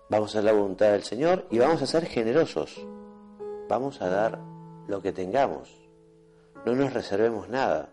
Vamos 0.10 0.30
a 0.30 0.40
hacer 0.40 0.44
la 0.44 0.54
voluntad 0.54 0.92
del 0.92 1.04
Señor 1.04 1.48
y 1.50 1.58
vamos 1.58 1.82
a 1.82 1.88
ser 1.88 2.06
generosos. 2.06 2.86
Vamos 3.68 4.02
a 4.02 4.10
dar 4.10 4.40
lo 4.88 5.02
que 5.02 5.12
tengamos. 5.12 5.76
No 6.64 6.76
nos 6.76 6.94
reservemos 6.94 7.50
nada. 7.50 7.90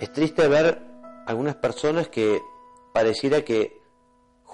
Es 0.00 0.12
triste 0.12 0.48
ver 0.48 0.82
algunas 1.26 1.54
personas 1.56 2.08
que 2.08 2.40
pareciera 2.92 3.42
que 3.42 3.80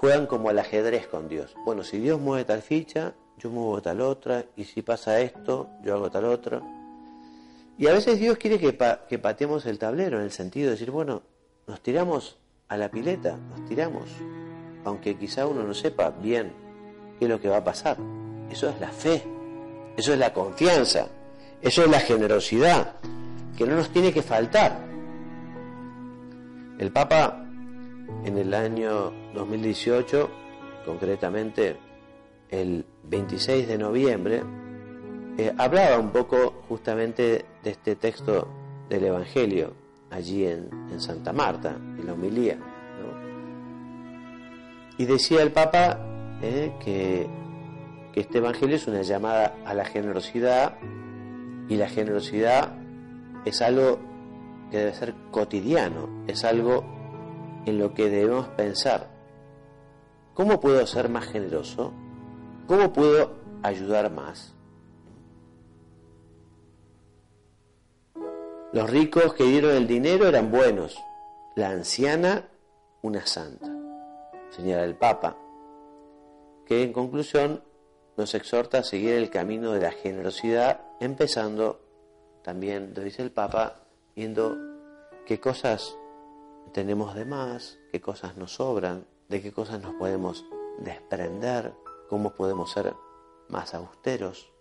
juegan 0.01 0.25
como 0.25 0.49
al 0.49 0.57
ajedrez 0.57 1.05
con 1.05 1.29
Dios. 1.29 1.55
Bueno, 1.63 1.83
si 1.83 1.99
Dios 1.99 2.19
mueve 2.19 2.43
tal 2.43 2.63
ficha, 2.63 3.13
yo 3.37 3.51
muevo 3.51 3.83
tal 3.83 4.01
otra, 4.01 4.45
y 4.55 4.63
si 4.63 4.81
pasa 4.81 5.21
esto, 5.21 5.69
yo 5.83 5.93
hago 5.93 6.09
tal 6.09 6.25
otra. 6.25 6.59
Y 7.77 7.85
a 7.85 7.93
veces 7.93 8.19
Dios 8.19 8.39
quiere 8.39 8.57
que, 8.57 8.75
que 9.07 9.19
pateemos 9.19 9.67
el 9.67 9.77
tablero 9.77 10.17
en 10.17 10.23
el 10.23 10.31
sentido 10.31 10.65
de 10.65 10.71
decir, 10.71 10.89
bueno, 10.89 11.21
nos 11.67 11.81
tiramos 11.81 12.39
a 12.67 12.77
la 12.77 12.89
pileta, 12.89 13.37
nos 13.37 13.69
tiramos, 13.69 14.09
aunque 14.85 15.15
quizá 15.15 15.45
uno 15.45 15.61
no 15.61 15.73
sepa 15.75 16.09
bien 16.09 16.51
qué 17.19 17.25
es 17.25 17.29
lo 17.29 17.39
que 17.39 17.49
va 17.49 17.57
a 17.57 17.63
pasar. 17.63 17.97
Eso 18.49 18.69
es 18.69 18.79
la 18.79 18.89
fe, 18.89 19.23
eso 19.97 20.13
es 20.13 20.19
la 20.19 20.33
confianza, 20.33 21.09
eso 21.61 21.83
es 21.83 21.91
la 21.91 21.99
generosidad, 21.99 22.95
que 23.55 23.67
no 23.67 23.75
nos 23.75 23.91
tiene 23.91 24.11
que 24.11 24.23
faltar. 24.23 24.79
El 26.79 26.91
Papa 26.91 27.50
en 28.23 28.37
el 28.37 28.53
año 28.53 29.11
2018, 29.33 30.29
concretamente 30.85 31.77
el 32.49 32.85
26 33.03 33.67
de 33.67 33.77
noviembre, 33.77 34.43
eh, 35.37 35.53
hablaba 35.57 35.97
un 35.97 36.11
poco 36.11 36.63
justamente 36.67 37.45
de 37.63 37.69
este 37.69 37.95
texto 37.95 38.47
del 38.89 39.05
Evangelio 39.05 39.73
allí 40.09 40.45
en, 40.45 40.69
Santa 40.99 41.31
Marta, 41.31 41.75
en 41.77 42.05
la 42.05 42.13
homilía. 42.13 42.57
Y 44.97 45.05
decía 45.05 45.41
el 45.41 45.51
Papa 45.51 45.99
eh, 46.41 46.73
que, 46.83 47.27
que 48.13 48.19
este 48.19 48.37
Evangelio 48.37 48.75
es 48.75 48.87
una 48.87 49.01
llamada 49.01 49.55
a 49.65 49.73
la 49.73 49.85
generosidad 49.85 50.77
y 51.69 51.75
la 51.77 51.87
generosidad 51.87 52.75
es 53.45 53.61
algo 53.61 53.99
que 54.69 54.77
debe 54.77 54.93
ser 54.93 55.15
cotidiano, 55.31 56.25
es 56.27 56.43
algo 56.43 57.00
en 57.65 57.77
lo 57.77 57.93
que 57.93 58.09
debemos 58.09 58.47
pensar. 58.49 59.09
¿Cómo 60.33 60.59
puedo 60.59 60.85
ser 60.87 61.09
más 61.09 61.25
generoso? 61.25 61.93
¿Cómo 62.67 62.93
puedo 62.93 63.31
ayudar 63.63 64.11
más? 64.11 64.55
Los 68.73 68.89
ricos 68.89 69.33
que 69.33 69.43
dieron 69.43 69.71
el 69.71 69.87
dinero 69.87 70.27
eran 70.27 70.49
buenos, 70.49 70.97
la 71.55 71.69
anciana 71.71 72.47
una 73.01 73.25
santa, 73.25 73.67
señala 74.51 74.85
el 74.85 74.95
Papa, 74.95 75.35
que 76.65 76.83
en 76.83 76.93
conclusión 76.93 77.63
nos 78.15 78.33
exhorta 78.35 78.79
a 78.79 78.83
seguir 78.83 79.13
el 79.13 79.29
camino 79.29 79.73
de 79.73 79.81
la 79.81 79.91
generosidad, 79.91 80.81
empezando 80.99 81.81
también, 82.43 82.93
lo 82.95 83.01
dice 83.01 83.23
el 83.23 83.31
Papa, 83.31 83.83
viendo 84.15 84.55
qué 85.25 85.39
cosas 85.39 85.97
tenemos 86.73 87.15
de 87.15 87.25
más, 87.25 87.79
qué 87.91 87.99
cosas 88.01 88.37
nos 88.37 88.55
sobran, 88.55 89.05
de 89.29 89.41
qué 89.41 89.51
cosas 89.51 89.81
nos 89.81 89.93
podemos 89.95 90.45
desprender, 90.79 91.73
cómo 92.09 92.31
podemos 92.31 92.71
ser 92.71 92.93
más 93.49 93.73
austeros. 93.73 94.51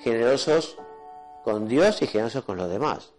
Generosos 0.00 0.78
con 1.44 1.68
Dios 1.68 2.02
y 2.02 2.06
generosos 2.06 2.44
con 2.44 2.56
los 2.56 2.70
demás. 2.70 3.12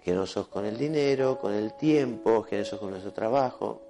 Generosos 0.00 0.48
con 0.48 0.64
el 0.64 0.78
dinero, 0.78 1.38
con 1.38 1.52
el 1.52 1.74
tiempo, 1.76 2.42
generosos 2.42 2.78
con 2.78 2.90
nuestro 2.90 3.12
trabajo. 3.12 3.82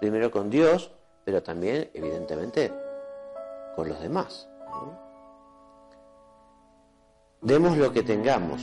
Primero 0.00 0.30
con 0.30 0.50
Dios, 0.50 0.90
pero 1.24 1.42
también, 1.42 1.90
evidentemente, 1.94 2.72
con 3.76 3.88
los 3.88 4.00
demás. 4.00 4.48
Demos 7.40 7.76
lo 7.76 7.92
que 7.92 8.02
tengamos. 8.02 8.62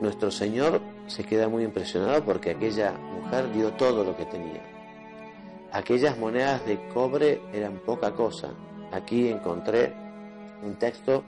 Nuestro 0.00 0.30
Señor 0.30 0.80
se 1.08 1.24
queda 1.24 1.48
muy 1.48 1.64
impresionado 1.64 2.24
porque 2.24 2.50
aquella 2.50 2.92
mujer 2.92 3.52
dio 3.52 3.72
todo 3.72 4.04
lo 4.04 4.16
que 4.16 4.24
tenía. 4.26 4.62
Aquellas 5.72 6.16
monedas 6.18 6.64
de 6.64 6.78
cobre 6.88 7.42
eran 7.52 7.78
poca 7.80 8.12
cosa. 8.12 8.50
Aquí 8.92 9.28
encontré 9.28 9.94
un 10.62 10.76
texto 10.76 11.24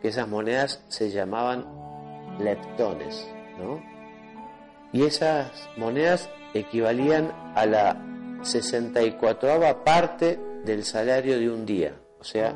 que 0.00 0.08
esas 0.08 0.28
monedas 0.28 0.82
se 0.88 1.10
llamaban 1.10 1.66
leptones, 2.38 3.28
¿no? 3.58 3.82
Y 4.92 5.04
esas 5.04 5.68
monedas 5.76 6.30
equivalían 6.54 7.32
a 7.54 7.66
la 7.66 8.02
64 8.42 9.84
parte 9.84 10.38
del 10.64 10.84
salario 10.84 11.38
de 11.38 11.50
un 11.50 11.64
día, 11.64 11.94
o 12.18 12.24
sea, 12.24 12.54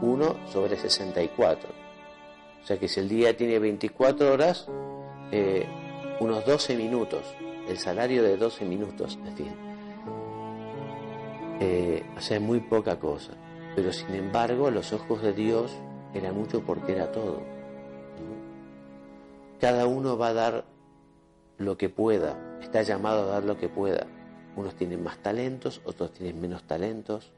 1 0.00 0.46
sobre 0.48 0.76
64. 0.76 1.68
O 2.62 2.66
sea 2.66 2.78
que 2.78 2.88
si 2.88 3.00
el 3.00 3.08
día 3.08 3.36
tiene 3.36 3.58
24 3.58 4.32
horas, 4.32 4.68
eh, 5.32 5.66
unos 6.20 6.44
12 6.44 6.76
minutos, 6.76 7.22
el 7.68 7.78
salario 7.78 8.22
de 8.22 8.36
12 8.36 8.64
minutos, 8.64 9.18
en 9.24 9.36
fin. 9.36 9.52
Eh, 11.60 12.02
o 12.16 12.20
sea, 12.20 12.40
muy 12.40 12.60
poca 12.60 12.98
cosa. 12.98 13.32
Pero 13.74 13.92
sin 13.92 14.14
embargo, 14.14 14.70
los 14.70 14.92
ojos 14.92 15.22
de 15.22 15.32
Dios 15.32 15.72
era 16.14 16.32
mucho 16.32 16.62
porque 16.62 16.92
era 16.92 17.10
todo. 17.12 17.40
Cada 19.60 19.86
uno 19.86 20.18
va 20.18 20.28
a 20.28 20.34
dar 20.34 20.64
lo 21.58 21.78
que 21.78 21.88
pueda, 21.88 22.58
está 22.60 22.82
llamado 22.82 23.22
a 23.22 23.34
dar 23.34 23.44
lo 23.44 23.56
que 23.56 23.68
pueda. 23.68 24.06
Unos 24.56 24.74
tienen 24.74 25.02
más 25.02 25.18
talentos, 25.18 25.80
otros 25.84 26.12
tienen 26.12 26.40
menos 26.40 26.64
talentos, 26.64 27.32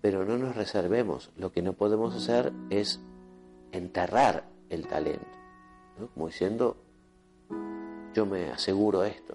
pero 0.00 0.24
no 0.24 0.36
nos 0.36 0.56
reservemos. 0.56 1.30
Lo 1.36 1.52
que 1.52 1.62
no 1.62 1.72
podemos 1.72 2.14
hacer 2.14 2.52
es 2.70 3.00
enterrar 3.72 4.44
el 4.68 4.86
talento, 4.86 5.26
como 6.14 6.26
diciendo, 6.26 6.76
yo 8.16 8.24
me 8.24 8.50
aseguro 8.50 9.04
esto. 9.04 9.34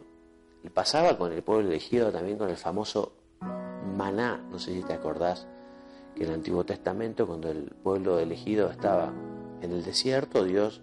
Y 0.63 0.69
pasaba 0.69 1.15
con 1.15 1.31
el 1.31 1.43
pueblo 1.43 1.69
elegido 1.69 2.11
también 2.11 2.39
con 2.39 2.49
el 2.49 2.57
famoso 2.57 3.13
maná, 3.95 4.43
no 4.49 4.57
sé 4.57 4.73
si 4.73 4.81
te 4.81 4.93
acordás, 4.93 5.47
que 6.15 6.23
en 6.23 6.29
el 6.29 6.35
Antiguo 6.35 6.63
Testamento, 6.65 7.27
cuando 7.27 7.51
el 7.51 7.71
pueblo 7.83 8.17
elegido 8.17 8.71
estaba 8.71 9.13
en 9.61 9.71
el 9.71 9.83
desierto, 9.83 10.43
Dios 10.43 10.81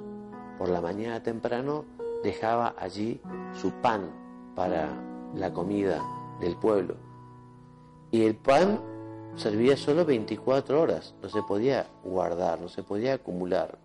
por 0.58 0.68
la 0.68 0.80
mañana 0.80 1.22
temprano 1.24 1.84
dejaba 2.22 2.74
allí 2.78 3.20
su 3.52 3.72
pan 3.72 4.10
para 4.54 4.90
la 5.34 5.52
comida 5.52 6.00
del 6.40 6.56
pueblo. 6.56 6.94
Y 8.12 8.26
el 8.26 8.36
pan 8.36 8.80
servía 9.34 9.76
solo 9.76 10.04
24 10.04 10.80
horas, 10.80 11.14
no 11.20 11.28
se 11.28 11.42
podía 11.42 11.86
guardar, 12.04 12.60
no 12.60 12.68
se 12.68 12.84
podía 12.84 13.14
acumular. 13.14 13.76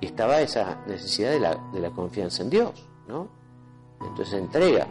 Y 0.00 0.06
estaba 0.06 0.40
esa 0.40 0.84
necesidad 0.86 1.30
de 1.30 1.40
la, 1.40 1.56
de 1.72 1.80
la 1.80 1.90
confianza 1.90 2.42
en 2.42 2.50
Dios, 2.50 2.88
¿no? 3.08 3.28
Entonces 4.00 4.34
entrega. 4.34 4.86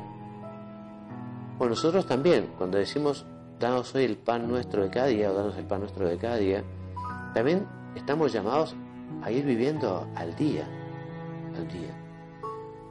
Bueno, 1.57 1.71
nosotros 1.71 2.05
también, 2.05 2.51
cuando 2.57 2.77
decimos 2.77 3.25
danos 3.59 3.93
hoy 3.95 4.03
el 4.03 4.17
pan 4.17 4.47
nuestro 4.47 4.83
de 4.83 4.89
cada 4.89 5.07
día 5.07 5.31
o 5.31 5.33
danos 5.33 5.55
el 5.57 5.65
pan 5.65 5.81
nuestro 5.81 6.07
de 6.07 6.17
cada 6.17 6.37
día, 6.37 6.63
también 7.33 7.65
estamos 7.95 8.33
llamados 8.33 8.75
a 9.21 9.31
ir 9.31 9.45
viviendo 9.45 10.07
al 10.15 10.35
día, 10.35 10.67
al 11.55 11.67
día. 11.67 11.95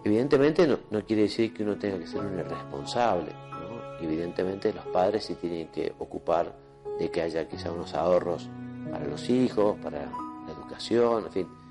Evidentemente 0.05 0.67
no, 0.67 1.05
quiere 1.05 1.23
decir 1.23 1.53
que 1.55 1.63
uno 1.63 1.77
tenga 1.77 1.99
que 1.99 2.07
ser 2.07 2.21
un 2.21 2.39
irresponsable, 2.39 3.33
evidentemente 4.01 4.73
los 4.73 4.85
padres 4.87 5.25
sí 5.25 5.35
tienen 5.35 5.69
que 5.69 5.95
ocupar 5.99 6.55
de 6.99 7.11
que 7.11 7.23
haya 7.23 7.49
quizá 7.49 7.73
unos 7.73 7.95
ahorros 7.95 8.49
para 8.91 9.07
los 9.07 9.29
hijos, 9.31 9.77
para 9.83 10.01
la 10.01 10.53
educación, 10.53 11.25
en 11.25 11.33
fin. 11.33 11.64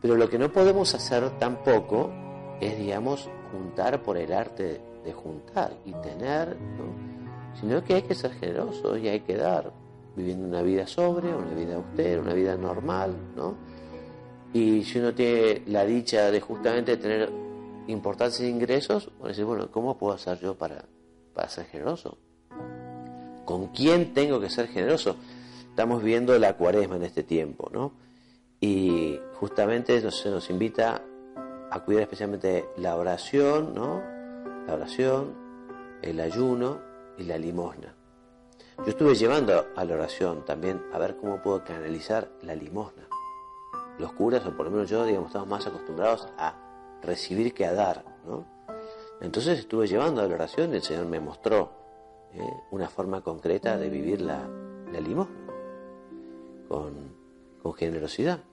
Pero 0.00 0.16
lo 0.16 0.28
que 0.28 0.38
no 0.38 0.52
podemos 0.52 0.94
hacer 0.94 1.38
tampoco 1.38 2.10
es, 2.60 2.78
digamos, 2.78 3.28
juntar 3.52 4.02
por 4.02 4.16
el 4.16 4.32
arte 4.32 4.80
de 5.04 5.12
juntar 5.12 5.72
y 5.84 5.92
tener, 5.94 6.56
¿no? 6.56 7.08
sino 7.60 7.82
que 7.82 7.94
hay 7.94 8.02
que 8.02 8.14
ser 8.14 8.32
generoso 8.32 8.96
y 8.96 9.08
hay 9.08 9.20
que 9.20 9.36
dar, 9.36 9.72
viviendo 10.14 10.46
una 10.46 10.62
vida 10.62 10.86
sobria, 10.86 11.36
una 11.36 11.54
vida 11.54 11.76
austera, 11.76 12.20
una 12.20 12.34
vida 12.34 12.56
normal, 12.56 13.16
¿no? 13.36 13.56
Y 14.52 14.84
si 14.84 14.98
uno 14.98 15.14
tiene 15.14 15.62
la 15.66 15.84
dicha 15.84 16.30
de 16.30 16.40
justamente 16.40 16.96
tener 16.96 17.30
importantes 17.86 18.40
ingresos, 18.40 19.10
bueno, 19.18 19.28
decir, 19.28 19.44
bueno, 19.44 19.70
¿cómo 19.70 19.98
puedo 19.98 20.14
hacer 20.14 20.38
yo 20.40 20.56
para, 20.56 20.84
para 21.34 21.48
ser 21.48 21.66
generoso? 21.66 22.18
¿Con 23.44 23.68
quién 23.68 24.14
tengo 24.14 24.40
que 24.40 24.50
ser 24.50 24.68
generoso? 24.68 25.16
Estamos 25.68 26.02
viendo 26.02 26.38
la 26.38 26.56
cuaresma 26.56 26.96
en 26.96 27.04
este 27.04 27.22
tiempo, 27.22 27.70
¿no? 27.72 27.92
Y 28.60 29.20
justamente 29.34 29.96
eso 29.96 30.10
se 30.10 30.30
nos 30.30 30.50
invita 30.50 31.02
a 31.70 31.84
cuidar 31.84 32.02
especialmente 32.02 32.68
la 32.76 32.96
oración, 32.96 33.74
¿no? 33.74 34.02
La 34.66 34.74
oración, 34.74 35.34
el 36.02 36.20
ayuno, 36.20 36.88
y 37.18 37.24
la 37.24 37.36
limosna. 37.36 37.94
Yo 38.78 38.84
estuve 38.86 39.14
llevando 39.16 39.66
a 39.74 39.84
la 39.84 39.94
oración 39.94 40.44
también 40.44 40.82
a 40.92 40.98
ver 40.98 41.16
cómo 41.16 41.42
puedo 41.42 41.64
canalizar 41.64 42.30
la 42.42 42.54
limosna. 42.54 43.08
Los 43.98 44.12
curas, 44.12 44.46
o 44.46 44.56
por 44.56 44.66
lo 44.66 44.70
menos 44.70 44.88
yo, 44.88 45.04
digamos, 45.04 45.28
estamos 45.28 45.48
más 45.48 45.66
acostumbrados 45.66 46.28
a 46.38 46.54
recibir 47.02 47.52
que 47.52 47.66
a 47.66 47.74
dar, 47.74 48.04
¿no? 48.24 48.46
Entonces 49.20 49.58
estuve 49.58 49.88
llevando 49.88 50.20
a 50.20 50.26
la 50.28 50.34
oración 50.34 50.72
y 50.72 50.76
el 50.76 50.82
Señor 50.82 51.06
me 51.06 51.18
mostró 51.18 51.72
¿eh? 52.32 52.40
una 52.70 52.88
forma 52.88 53.20
concreta 53.20 53.76
de 53.76 53.90
vivir 53.90 54.20
la, 54.20 54.48
la 54.92 55.00
limosna, 55.00 55.34
con, 56.68 57.17
con 57.62 57.74
generosidad. 57.74 58.44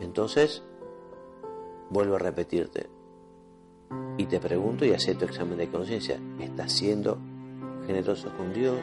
Entonces, 0.00 0.62
vuelvo 1.90 2.16
a 2.16 2.18
repetirte, 2.18 2.88
y 4.18 4.26
te 4.26 4.40
pregunto 4.40 4.84
y 4.84 4.92
acepto 4.92 5.24
examen 5.24 5.58
de 5.58 5.68
conciencia, 5.68 6.18
¿estás 6.40 6.72
siendo 6.72 7.18
generoso 7.86 8.30
con 8.36 8.52
Dios, 8.52 8.78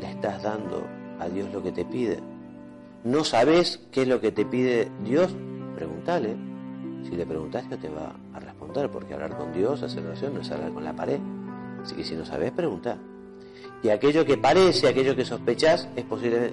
le 0.00 0.10
estás 0.10 0.42
dando 0.42 0.84
a 1.18 1.28
Dios 1.28 1.52
lo 1.52 1.62
que 1.62 1.72
te 1.72 1.84
pide. 1.84 2.20
¿No 3.04 3.24
sabes 3.24 3.80
qué 3.90 4.02
es 4.02 4.08
lo 4.08 4.20
que 4.20 4.32
te 4.32 4.44
pide 4.44 4.90
Dios? 5.04 5.34
Pregúntale. 5.74 6.36
Si 7.04 7.16
le 7.16 7.26
preguntas, 7.26 7.68
Dios 7.68 7.80
te 7.80 7.88
va 7.88 8.14
a 8.32 8.40
responder, 8.40 8.90
porque 8.90 9.14
hablar 9.14 9.36
con 9.36 9.52
Dios, 9.52 9.82
hacer 9.82 10.04
oración, 10.04 10.34
no 10.34 10.40
es 10.40 10.50
hablar 10.50 10.72
con 10.72 10.84
la 10.84 10.94
pared. 10.94 11.20
Así 11.82 11.94
que 11.94 12.04
si 12.04 12.14
no 12.14 12.24
sabes, 12.24 12.52
pregunta. 12.52 12.98
Y 13.82 13.88
aquello 13.88 14.24
que 14.24 14.36
parece, 14.36 14.88
aquello 14.88 15.16
que 15.16 15.24
sospechas, 15.24 15.88
es 15.96 16.04
posible, 16.04 16.52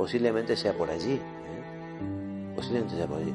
posiblemente 0.00 0.56
sea 0.56 0.72
por 0.72 0.88
allí. 0.88 1.12
¿eh? 1.12 2.52
Posiblemente 2.56 2.96
sea 2.96 3.06
por 3.06 3.18
allí. 3.18 3.34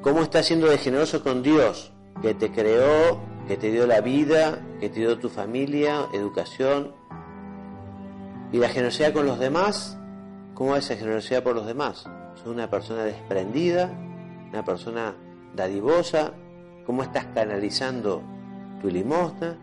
¿Cómo 0.00 0.20
estás 0.20 0.46
siendo 0.46 0.66
de 0.66 0.78
generoso 0.78 1.22
con 1.22 1.44
Dios, 1.44 1.92
que 2.20 2.34
te 2.34 2.50
creó, 2.50 3.20
que 3.46 3.56
te 3.56 3.70
dio 3.70 3.86
la 3.86 4.00
vida, 4.00 4.58
que 4.80 4.88
te 4.88 4.98
dio 4.98 5.20
tu 5.20 5.28
familia, 5.28 6.08
educación. 6.12 6.90
Y 8.50 8.58
la 8.58 8.68
generosidad 8.68 9.12
con 9.12 9.26
los 9.26 9.38
demás, 9.38 9.96
¿cómo 10.54 10.74
es 10.74 10.86
esa 10.86 10.98
generosidad 10.98 11.44
por 11.44 11.54
los 11.54 11.66
demás? 11.66 12.04
Soy 12.42 12.52
una 12.52 12.68
persona 12.68 13.04
desprendida, 13.04 13.92
una 14.50 14.64
persona 14.64 15.14
dadivosa, 15.54 16.32
cómo 16.84 17.04
estás 17.04 17.26
canalizando 17.26 18.22
tu 18.80 18.88
limosna. 18.88 19.56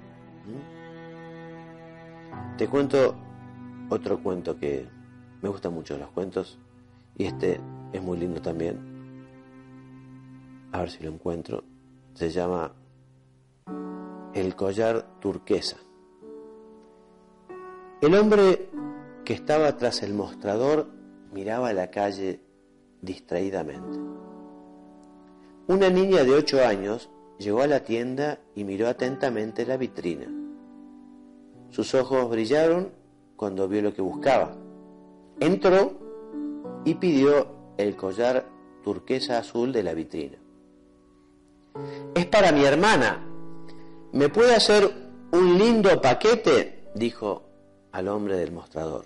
Te 2.57 2.65
cuento 2.69 3.13
otro 3.89 4.23
cuento 4.23 4.57
que 4.57 4.98
me 5.41 5.49
gusta 5.49 5.69
mucho 5.69 5.97
los 5.97 6.09
cuentos 6.09 6.59
y 7.15 7.25
este 7.25 7.59
es 7.93 8.01
muy 8.01 8.17
lindo 8.17 8.41
también. 8.41 8.77
A 10.71 10.81
ver 10.81 10.89
si 10.91 11.03
lo 11.03 11.11
encuentro. 11.11 11.63
Se 12.13 12.29
llama 12.29 12.73
El 14.33 14.55
collar 14.55 15.19
turquesa. 15.19 15.77
El 18.01 18.15
hombre 18.15 18.69
que 19.25 19.33
estaba 19.33 19.75
tras 19.77 20.03
el 20.03 20.13
mostrador 20.13 20.87
miraba 21.33 21.73
la 21.73 21.89
calle 21.91 22.41
distraídamente. 23.01 23.99
Una 25.67 25.89
niña 25.89 26.23
de 26.23 26.33
ocho 26.33 26.65
años 26.65 27.09
llegó 27.37 27.61
a 27.61 27.67
la 27.67 27.83
tienda 27.83 28.39
y 28.55 28.63
miró 28.63 28.87
atentamente 28.87 29.65
la 29.65 29.77
vitrina. 29.77 30.27
Sus 31.69 31.93
ojos 31.93 32.29
brillaron 32.29 32.91
cuando 33.35 33.67
vio 33.67 33.81
lo 33.81 33.93
que 33.93 34.01
buscaba. 34.01 34.55
Entró 35.39 35.93
y 36.85 36.95
pidió 36.95 37.47
el 37.77 37.95
collar 37.95 38.47
turquesa 38.83 39.37
azul 39.37 39.71
de 39.71 39.83
la 39.83 39.93
vitrina. 39.93 40.37
Es 42.15 42.25
para 42.25 42.51
mi 42.51 42.63
hermana. 42.63 43.25
¿Me 44.11 44.29
puede 44.29 44.55
hacer 44.55 44.91
un 45.31 45.57
lindo 45.57 46.01
paquete? 46.01 46.89
dijo 46.95 47.43
al 47.91 48.07
hombre 48.07 48.35
del 48.35 48.51
mostrador. 48.51 49.05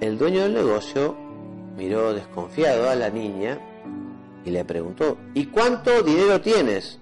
El 0.00 0.18
dueño 0.18 0.42
del 0.42 0.54
negocio 0.54 1.16
miró 1.76 2.14
desconfiado 2.14 2.88
a 2.88 2.94
la 2.94 3.10
niña 3.10 3.58
y 4.44 4.50
le 4.50 4.64
preguntó, 4.64 5.18
¿y 5.34 5.46
cuánto 5.46 6.02
dinero 6.02 6.40
tienes? 6.40 6.98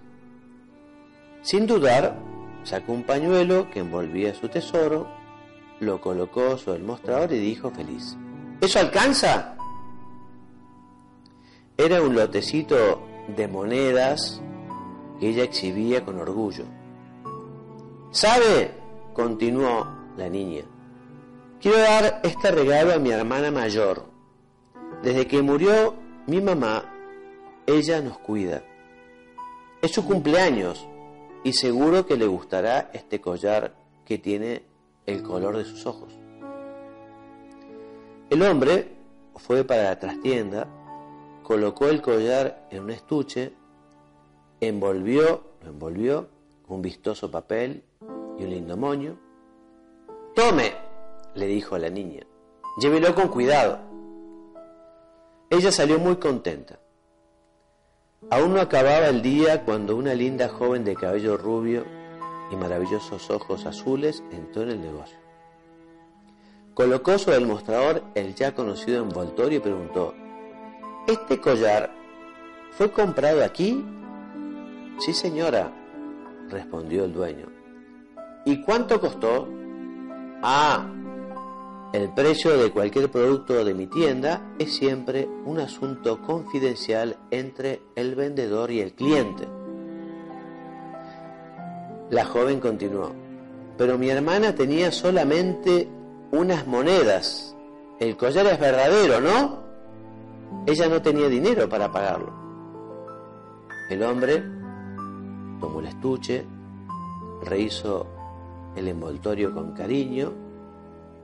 Sin 1.42 1.66
dudar, 1.66 2.18
sacó 2.64 2.92
un 2.92 3.04
pañuelo 3.04 3.70
que 3.70 3.80
envolvía 3.80 4.34
su 4.34 4.48
tesoro, 4.48 5.08
lo 5.80 6.00
colocó 6.00 6.56
sobre 6.56 6.78
el 6.78 6.84
mostrador 6.84 7.32
y 7.32 7.38
dijo 7.38 7.70
feliz, 7.70 8.16
¿eso 8.60 8.78
alcanza? 8.78 9.56
Era 11.76 12.02
un 12.02 12.14
lotecito 12.14 13.02
de 13.34 13.48
monedas 13.48 14.40
que 15.18 15.30
ella 15.30 15.44
exhibía 15.44 16.04
con 16.04 16.18
orgullo. 16.18 16.64
¿Sabe? 18.10 18.80
continuó 19.14 19.86
la 20.16 20.28
niña. 20.28 20.62
Quiero 21.60 21.78
dar 21.78 22.20
este 22.22 22.50
regalo 22.50 22.94
a 22.94 22.98
mi 22.98 23.10
hermana 23.10 23.50
mayor. 23.50 24.06
Desde 25.02 25.26
que 25.26 25.42
murió 25.42 25.94
mi 26.26 26.40
mamá, 26.40 26.84
ella 27.66 28.00
nos 28.00 28.18
cuida. 28.18 28.62
Es 29.82 29.92
su 29.92 30.04
cumpleaños 30.04 30.86
y 31.44 31.52
seguro 31.52 32.06
que 32.06 32.16
le 32.16 32.26
gustará 32.26 32.90
este 32.92 33.20
collar 33.20 33.74
que 34.04 34.18
tiene 34.18 34.69
el 35.12 35.22
color 35.22 35.56
de 35.56 35.64
sus 35.64 35.86
ojos. 35.86 36.12
El 38.30 38.42
hombre 38.42 38.88
fue 39.36 39.64
para 39.64 39.84
la 39.84 39.98
trastienda, 39.98 40.68
colocó 41.42 41.88
el 41.88 42.00
collar 42.00 42.68
en 42.70 42.84
un 42.84 42.90
estuche, 42.90 43.52
envolvió, 44.60 45.42
lo 45.62 45.70
envolvió 45.70 46.28
con 46.66 46.76
un 46.76 46.82
vistoso 46.82 47.30
papel 47.30 47.82
y 48.38 48.44
un 48.44 48.50
lindo 48.50 48.76
moño. 48.76 49.18
Tome, 50.34 50.74
le 51.34 51.46
dijo 51.46 51.74
a 51.74 51.78
la 51.80 51.90
niña, 51.90 52.24
llévelo 52.78 53.14
con 53.14 53.28
cuidado. 53.28 53.80
Ella 55.50 55.72
salió 55.72 55.98
muy 55.98 56.16
contenta. 56.16 56.78
Aún 58.30 58.54
no 58.54 58.60
acababa 58.60 59.08
el 59.08 59.22
día 59.22 59.64
cuando 59.64 59.96
una 59.96 60.14
linda 60.14 60.48
joven 60.48 60.84
de 60.84 60.94
cabello 60.94 61.36
rubio 61.36 61.84
y 62.50 62.56
maravillosos 62.56 63.30
ojos 63.30 63.66
azules 63.66 64.22
entró 64.30 64.62
en 64.62 64.70
el 64.70 64.80
negocio. 64.80 65.18
Colocó 66.74 67.18
sobre 67.18 67.36
el 67.36 67.46
mostrador 67.46 68.02
el 68.14 68.34
ya 68.34 68.54
conocido 68.54 69.02
envoltorio 69.02 69.58
y 69.58 69.62
preguntó, 69.62 70.14
¿Este 71.06 71.40
collar 71.40 71.90
fue 72.72 72.90
comprado 72.90 73.44
aquí? 73.44 73.84
Sí, 74.98 75.12
señora, 75.12 75.72
respondió 76.48 77.04
el 77.04 77.12
dueño. 77.12 77.46
¿Y 78.44 78.62
cuánto 78.62 79.00
costó? 79.00 79.48
Ah, 80.42 80.86
el 81.92 82.14
precio 82.14 82.56
de 82.56 82.70
cualquier 82.70 83.10
producto 83.10 83.64
de 83.64 83.74
mi 83.74 83.86
tienda 83.86 84.54
es 84.58 84.74
siempre 84.74 85.28
un 85.44 85.58
asunto 85.58 86.22
confidencial 86.22 87.16
entre 87.30 87.82
el 87.96 88.14
vendedor 88.14 88.70
y 88.70 88.80
el 88.80 88.92
cliente. 88.92 89.48
La 92.10 92.24
joven 92.24 92.58
continuó, 92.58 93.12
pero 93.78 93.96
mi 93.96 94.10
hermana 94.10 94.52
tenía 94.52 94.90
solamente 94.90 95.88
unas 96.32 96.66
monedas. 96.66 97.54
El 98.00 98.16
collar 98.16 98.46
es 98.46 98.58
verdadero, 98.58 99.20
¿no? 99.20 99.60
Ella 100.66 100.88
no 100.88 101.00
tenía 101.00 101.28
dinero 101.28 101.68
para 101.68 101.92
pagarlo. 101.92 102.32
El 103.88 104.02
hombre 104.02 104.42
tomó 105.60 105.78
el 105.78 105.86
estuche, 105.86 106.44
rehizo 107.44 108.06
el 108.74 108.88
envoltorio 108.88 109.54
con 109.54 109.72
cariño, 109.72 110.32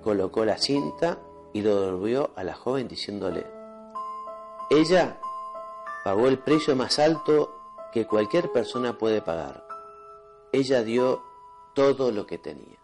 colocó 0.05 0.45
la 0.45 0.57
cinta 0.57 1.19
y 1.53 1.63
lo 1.63 1.81
devolvió 1.81 2.31
a 2.37 2.45
la 2.45 2.55
joven 2.55 2.87
diciéndole, 2.87 3.45
ella 4.71 5.19
pagó 6.05 6.29
el 6.29 6.39
precio 6.39 6.77
más 6.77 7.01
alto 7.01 7.59
que 7.93 8.07
cualquier 8.07 8.53
persona 8.53 8.97
puede 8.97 9.21
pagar. 9.21 9.66
Ella 10.53 10.83
dio 10.83 11.23
todo 11.75 12.11
lo 12.11 12.27
que 12.27 12.39
tenía. 12.39 12.79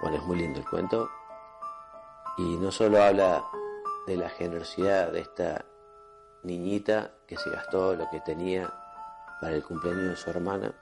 Bueno, 0.00 0.16
es 0.16 0.22
muy 0.24 0.38
lindo 0.38 0.60
el 0.60 0.68
cuento 0.68 1.08
y 2.36 2.56
no 2.56 2.70
solo 2.70 3.02
habla 3.02 3.44
de 4.06 4.16
la 4.16 4.28
generosidad 4.28 5.12
de 5.12 5.20
esta 5.20 5.64
niñita 6.42 7.12
que 7.26 7.36
se 7.36 7.50
gastó 7.50 7.94
lo 7.94 8.08
que 8.10 8.20
tenía 8.20 8.72
para 9.40 9.54
el 9.54 9.64
cumpleaños 9.64 10.10
de 10.10 10.16
su 10.16 10.30
hermana, 10.30 10.74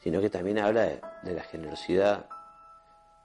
sino 0.00 0.20
que 0.20 0.30
también 0.30 0.58
habla 0.58 0.82
de, 0.82 1.34
la 1.34 1.42
generosidad 1.42 2.28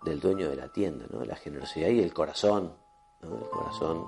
del 0.04 0.20
dueño 0.20 0.50
de 0.50 0.56
la 0.56 0.70
tienda, 0.70 1.06
¿no? 1.10 1.24
la 1.26 1.36
generosidad 1.36 1.90
y 1.90 2.02
el 2.02 2.14
corazón, 2.14 2.74
el 3.22 3.50
corazón 3.50 4.08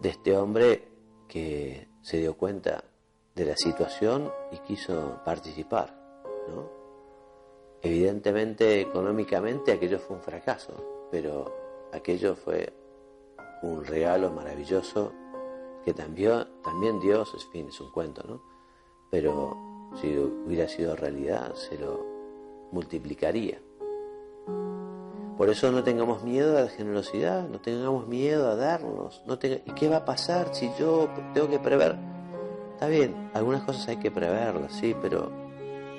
de 0.00 0.10
este 0.10 0.36
hombre 0.36 0.88
que 1.28 1.88
se 2.02 2.18
dio 2.18 2.36
cuenta 2.36 2.84
de 3.36 3.44
la 3.44 3.56
situación 3.56 4.32
y 4.50 4.58
quiso 4.58 5.20
participar. 5.24 5.94
¿no? 6.48 6.68
Evidentemente, 7.82 8.80
económicamente, 8.80 9.72
aquello 9.72 9.98
fue 9.98 10.16
un 10.16 10.22
fracaso, 10.22 11.08
pero 11.10 11.54
aquello 11.92 12.34
fue 12.34 12.72
un 13.62 13.84
regalo 13.84 14.32
maravilloso 14.32 15.12
que 15.84 15.92
también, 15.92 16.46
también 16.64 16.98
Dios, 16.98 17.32
en 17.34 17.52
fin, 17.52 17.68
es 17.68 17.80
un 17.80 17.92
cuento, 17.92 18.24
¿no? 18.26 18.42
Pero 19.10 19.56
si 20.00 20.16
hubiera 20.18 20.66
sido 20.66 20.96
realidad, 20.96 21.54
se 21.54 21.78
lo 21.78 22.04
multiplicaría. 22.72 23.60
Por 25.36 25.50
eso 25.50 25.70
no 25.70 25.84
tengamos 25.84 26.24
miedo 26.24 26.56
a 26.56 26.62
la 26.62 26.68
generosidad, 26.68 27.46
no 27.48 27.60
tengamos 27.60 28.08
miedo 28.08 28.50
a 28.50 28.56
darnos. 28.56 29.22
No 29.26 29.34
¿Y 29.34 29.72
qué 29.72 29.88
va 29.88 29.98
a 29.98 30.04
pasar 30.04 30.54
si 30.54 30.72
yo 30.78 31.08
tengo 31.34 31.48
que 31.48 31.58
prever? 31.58 32.15
Está 32.76 32.88
bien, 32.88 33.30
algunas 33.32 33.62
cosas 33.62 33.88
hay 33.88 33.96
que 33.96 34.10
preverlas, 34.10 34.70
sí, 34.74 34.94
pero 35.00 35.32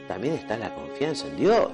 también 0.07 0.35
está 0.35 0.57
la 0.57 0.75
confianza 0.75 1.25
en 1.25 1.37
Dios, 1.37 1.71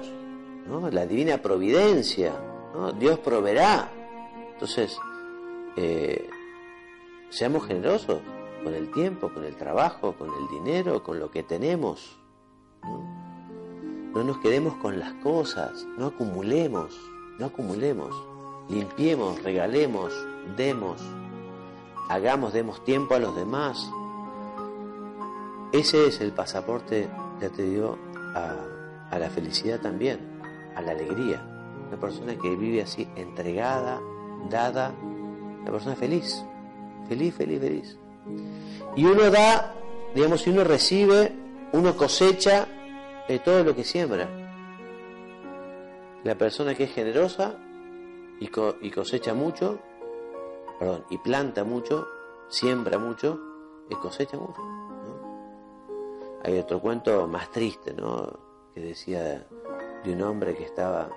¿no? 0.66 0.88
la 0.90 1.04
divina 1.04 1.36
providencia. 1.42 2.32
¿no? 2.72 2.90
Dios 2.90 3.18
proveerá. 3.18 3.92
Entonces, 4.54 4.96
eh, 5.76 6.26
seamos 7.28 7.66
generosos 7.66 8.22
con 8.64 8.72
el 8.72 8.90
tiempo, 8.92 9.28
con 9.28 9.44
el 9.44 9.54
trabajo, 9.56 10.14
con 10.14 10.28
el 10.28 10.48
dinero, 10.48 11.02
con 11.02 11.20
lo 11.20 11.30
que 11.30 11.42
tenemos. 11.42 12.18
no 12.82 14.24
nos 14.24 14.38
quedemos 14.38 14.74
con 14.76 14.98
las 14.98 15.12
cosas, 15.22 15.84
no 15.98 16.06
acumulemos. 16.06 16.98
No 17.38 17.46
acumulemos, 17.46 18.14
limpiemos, 18.68 19.42
regalemos, 19.42 20.14
demos, 20.56 21.02
hagamos, 22.08 22.52
demos 22.52 22.82
tiempo 22.84 23.16
a 23.16 23.18
los 23.18 23.34
demás. 23.34 23.90
Ese 25.74 26.06
es 26.06 26.20
el 26.20 26.30
pasaporte, 26.30 27.08
que 27.40 27.48
te 27.48 27.64
dio, 27.64 27.98
a, 28.32 29.18
la 29.18 29.28
felicidad 29.28 29.80
también, 29.80 30.20
a 30.76 30.80
la 30.80 30.92
alegría. 30.92 31.44
Una 31.88 31.98
persona 31.98 32.36
que 32.36 32.54
vive 32.54 32.80
así, 32.80 33.08
entregada, 33.16 34.00
dada, 34.48 34.94
una 35.02 35.72
persona 35.72 35.96
feliz, 35.96 36.44
feliz, 37.08 37.34
feliz, 37.34 37.60
feliz. 37.60 37.98
Y 38.94 39.04
uno 39.04 39.28
da, 39.30 39.74
digamos, 40.14 40.42
si 40.42 40.50
uno 40.50 40.62
recibe, 40.62 41.32
uno 41.72 41.96
cosecha 41.96 42.68
de 43.26 43.40
todo 43.40 43.64
lo 43.64 43.74
que 43.74 43.82
siembra. 43.82 44.28
La 46.22 46.38
persona 46.38 46.76
que 46.76 46.84
es 46.84 46.92
generosa 46.92 47.58
y, 48.38 48.46
cosecha 48.92 49.34
mucho, 49.34 49.80
perdón, 50.78 51.04
y 51.10 51.18
planta 51.18 51.64
mucho, 51.64 52.06
siembra 52.48 52.96
mucho 52.96 53.40
y 53.90 53.96
cosecha 53.96 54.36
mucho. 54.36 54.73
Hay 56.44 56.58
otro 56.58 56.78
cuento 56.78 57.26
más 57.26 57.50
triste, 57.50 57.94
¿no? 57.94 58.30
Que 58.74 58.80
decía 58.82 59.46
de 60.04 60.12
un 60.12 60.20
hombre 60.20 60.54
que 60.54 60.64
estaba 60.64 61.10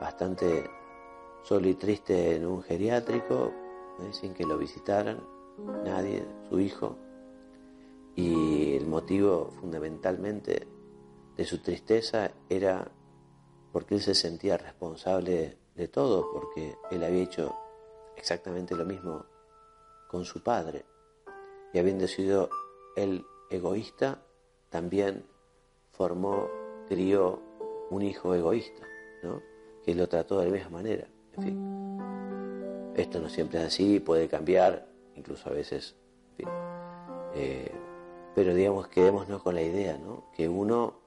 bastante 0.00 0.70
solo 1.42 1.68
y 1.68 1.74
triste 1.74 2.36
en 2.36 2.46
un 2.46 2.62
geriátrico, 2.62 3.52
sin 4.12 4.32
que 4.32 4.44
lo 4.44 4.56
visitaran 4.56 5.22
nadie, 5.84 6.26
su 6.48 6.58
hijo, 6.58 6.96
y 8.14 8.76
el 8.76 8.86
motivo 8.86 9.50
fundamentalmente 9.60 10.66
de 11.36 11.44
su 11.44 11.58
tristeza 11.62 12.30
era 12.48 12.90
porque 13.72 13.96
él 13.96 14.00
se 14.00 14.14
sentía 14.14 14.56
responsable 14.56 15.58
de 15.74 15.88
todo, 15.88 16.30
porque 16.32 16.76
él 16.90 17.04
había 17.04 17.22
hecho 17.22 17.54
exactamente 18.16 18.74
lo 18.74 18.86
mismo 18.86 19.26
con 20.08 20.24
su 20.24 20.42
padre, 20.42 20.86
y 21.74 21.78
habiendo 21.78 22.08
sido 22.08 22.48
él 22.96 23.24
egoísta, 23.50 24.22
también 24.76 25.24
formó, 25.92 26.48
crió 26.86 27.40
un 27.88 28.02
hijo 28.02 28.34
egoísta, 28.34 28.82
¿no? 29.22 29.40
que 29.82 29.94
lo 29.94 30.06
trató 30.06 30.38
de 30.38 30.48
la 30.48 30.52
misma 30.52 30.68
manera. 30.68 31.06
En 31.34 31.42
fin, 31.42 32.92
esto 32.94 33.18
no 33.18 33.30
siempre 33.30 33.58
es 33.58 33.68
así, 33.68 34.00
puede 34.00 34.28
cambiar, 34.28 34.86
incluso 35.14 35.48
a 35.48 35.54
veces, 35.54 35.96
en 36.32 36.36
fin. 36.36 36.48
Eh, 37.36 37.72
pero 38.34 38.54
digamos, 38.54 38.88
quedémonos 38.88 39.42
con 39.42 39.54
la 39.54 39.62
idea, 39.62 39.96
¿no? 39.96 40.24
que 40.36 40.46
uno 40.46 40.98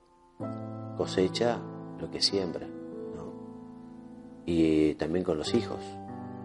cosecha 0.98 1.60
lo 2.00 2.10
que 2.10 2.24
siembra, 2.24 2.66
¿no? 2.66 3.32
y 4.48 4.96
también 4.96 5.24
con 5.24 5.38
los 5.38 5.54
hijos, 5.54 5.82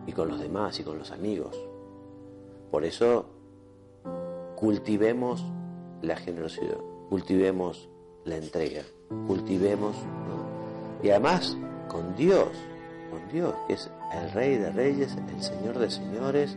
y 0.07 0.13
con 0.13 0.29
los 0.29 0.41
demás, 0.41 0.79
y 0.79 0.85
con 0.85 0.99
los 0.99 1.11
amigos. 1.11 1.59
Por 2.71 2.85
eso 2.85 3.31
cultivemos 4.57 5.43
la 6.03 6.17
generosidad 6.17 6.77
cultivemos 7.09 7.89
la 8.25 8.37
entrega, 8.37 8.83
cultivemos, 9.27 9.97
y 11.03 11.11
además 11.11 11.57
con 11.89 12.17
Dios, 12.17 12.49
con 13.11 13.29
Dios, 13.29 13.55
que 13.69 13.75
es 13.75 13.91
el 14.15 14.31
Rey 14.33 14.57
de 14.57 14.71
Reyes, 14.71 15.17
el 15.35 15.43
Señor 15.43 15.79
de 15.79 15.91
Señores, 15.91 16.57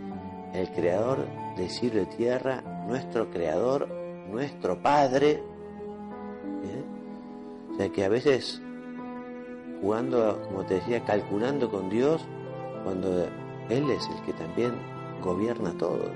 el 0.54 0.72
Creador 0.72 1.26
de 1.58 1.70
cielo 1.70 2.02
y 2.04 2.06
tierra, 2.06 2.62
nuestro 2.88 3.30
Creador, 3.30 3.88
nuestro 4.32 4.82
Padre. 4.82 5.32
¿eh? 6.64 6.84
O 7.72 7.76
sea 7.76 7.90
que 7.90 8.06
a 8.06 8.10
veces 8.10 8.62
jugando, 9.82 10.42
como 10.48 10.66
te 10.66 10.76
decía, 10.76 11.04
calculando 11.04 11.70
con 11.70 11.90
Dios, 11.90 12.26
cuando 12.84 13.26
Él 13.70 13.90
es 13.90 14.08
el 14.08 14.22
que 14.26 14.34
también 14.34 14.74
gobierna 15.22 15.78
todo. 15.78 16.10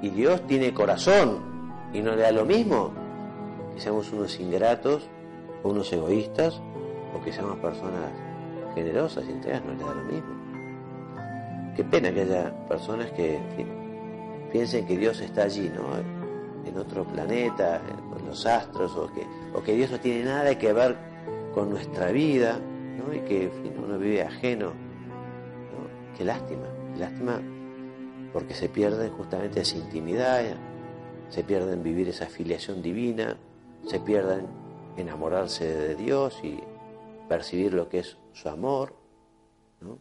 Y 0.00 0.10
Dios 0.10 0.46
tiene 0.46 0.72
corazón 0.72 1.90
y 1.92 2.00
no 2.00 2.14
le 2.14 2.22
da 2.22 2.32
lo 2.32 2.44
mismo 2.44 3.03
que 3.74 3.80
seamos 3.80 4.12
unos 4.12 4.38
ingratos 4.38 5.08
o 5.62 5.70
unos 5.70 5.92
egoístas 5.92 6.60
o 7.14 7.22
que 7.22 7.32
seamos 7.32 7.58
personas 7.58 8.10
generosas 8.74 9.24
y 9.28 9.32
entregas, 9.32 9.64
no 9.64 9.72
les 9.72 9.80
da 9.80 9.94
lo 9.94 10.04
mismo. 10.04 11.74
Qué 11.76 11.84
pena 11.84 12.12
que 12.12 12.22
haya 12.22 12.52
personas 12.68 13.10
que 13.12 13.38
piensen 14.52 14.86
que 14.86 14.96
Dios 14.96 15.20
está 15.20 15.44
allí, 15.44 15.70
¿no? 15.74 15.84
En 16.66 16.78
otro 16.78 17.04
planeta, 17.04 17.80
en 18.18 18.26
los 18.26 18.46
astros, 18.46 18.96
o 18.96 19.12
que, 19.12 19.26
o 19.52 19.62
que 19.62 19.74
Dios 19.74 19.90
no 19.90 20.00
tiene 20.00 20.24
nada 20.24 20.56
que 20.56 20.72
ver 20.72 20.96
con 21.52 21.70
nuestra 21.70 22.10
vida, 22.10 22.58
¿no? 22.96 23.12
Y 23.12 23.20
que 23.20 23.50
uno 23.76 23.98
vive 23.98 24.22
ajeno. 24.22 24.66
¿no? 24.68 26.16
Qué 26.16 26.24
lástima, 26.24 26.66
qué 26.94 27.00
lástima 27.00 27.40
porque 28.34 28.52
se 28.52 28.68
pierde 28.68 29.10
justamente 29.10 29.60
esa 29.60 29.76
intimidad, 29.76 30.42
se 31.28 31.44
pierden 31.44 31.84
vivir 31.84 32.08
esa 32.08 32.26
filiación 32.26 32.82
divina, 32.82 33.36
se 33.86 34.00
pierdan 34.00 34.46
enamorarse 34.96 35.64
de 35.64 35.94
Dios 35.94 36.38
y 36.42 36.60
percibir 37.28 37.72
lo 37.74 37.88
que 37.88 38.00
es 38.00 38.16
su 38.32 38.48
amor. 38.48 38.94
¿no? 39.80 39.98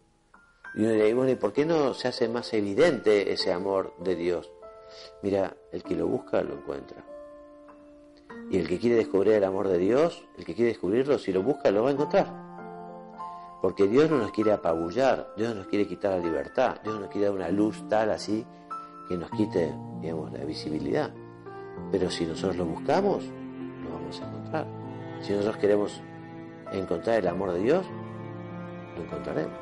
Y 0.75 0.81
uno 0.81 0.91
diría, 0.91 1.15
bueno, 1.15 1.31
¿y 1.31 1.35
por 1.35 1.53
qué 1.53 1.65
no 1.65 1.93
se 1.93 2.07
hace 2.07 2.27
más 2.27 2.53
evidente 2.53 3.31
ese 3.31 3.51
amor 3.51 3.93
de 3.99 4.15
Dios? 4.15 4.51
Mira, 5.21 5.55
el 5.71 5.83
que 5.83 5.95
lo 5.95 6.07
busca 6.07 6.41
lo 6.43 6.53
encuentra. 6.55 7.03
Y 8.49 8.57
el 8.57 8.67
que 8.67 8.79
quiere 8.79 8.97
descubrir 8.97 9.33
el 9.33 9.43
amor 9.43 9.67
de 9.67 9.77
Dios, 9.77 10.25
el 10.37 10.45
que 10.45 10.53
quiere 10.53 10.71
descubrirlo, 10.71 11.17
si 11.17 11.31
lo 11.31 11.43
busca, 11.43 11.71
lo 11.71 11.83
va 11.83 11.89
a 11.89 11.93
encontrar. 11.93 12.43
Porque 13.61 13.87
Dios 13.87 14.09
no 14.09 14.17
nos 14.17 14.31
quiere 14.31 14.51
apabullar, 14.51 15.33
Dios 15.37 15.49
no 15.49 15.61
nos 15.61 15.67
quiere 15.67 15.87
quitar 15.87 16.11
la 16.11 16.25
libertad, 16.25 16.77
Dios 16.83 16.99
nos 16.99 17.09
quiere 17.09 17.27
dar 17.27 17.35
una 17.35 17.49
luz 17.49 17.87
tal 17.87 18.11
así 18.11 18.45
que 19.07 19.17
nos 19.17 19.29
quite, 19.31 19.73
digamos, 20.01 20.31
la 20.33 20.43
visibilidad. 20.43 21.13
Pero 21.91 22.09
si 22.09 22.25
nosotros 22.25 22.57
lo 22.57 22.65
buscamos. 22.65 23.23
Si 25.23 25.31
nosotros 25.31 25.55
queremos 25.57 26.01
encontrar 26.73 27.19
el 27.19 27.27
amor 27.29 27.53
de 27.53 27.59
Dios, 27.59 27.86
lo 28.97 29.03
encontraremos. 29.03 29.57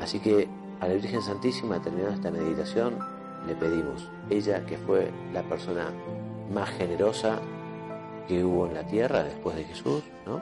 Así 0.00 0.20
que 0.20 0.48
a 0.80 0.86
la 0.86 0.94
Virgen 0.94 1.22
Santísima, 1.22 1.82
terminando 1.82 2.14
esta 2.14 2.30
meditación, 2.30 2.98
le 3.48 3.56
pedimos, 3.56 4.08
ella 4.30 4.64
que 4.64 4.78
fue 4.78 5.10
la 5.32 5.42
persona 5.42 5.90
más 6.54 6.70
generosa 6.70 7.40
que 8.28 8.44
hubo 8.44 8.68
en 8.68 8.74
la 8.74 8.86
tierra 8.86 9.24
después 9.24 9.56
de 9.56 9.64
Jesús, 9.64 10.04
¿no? 10.24 10.40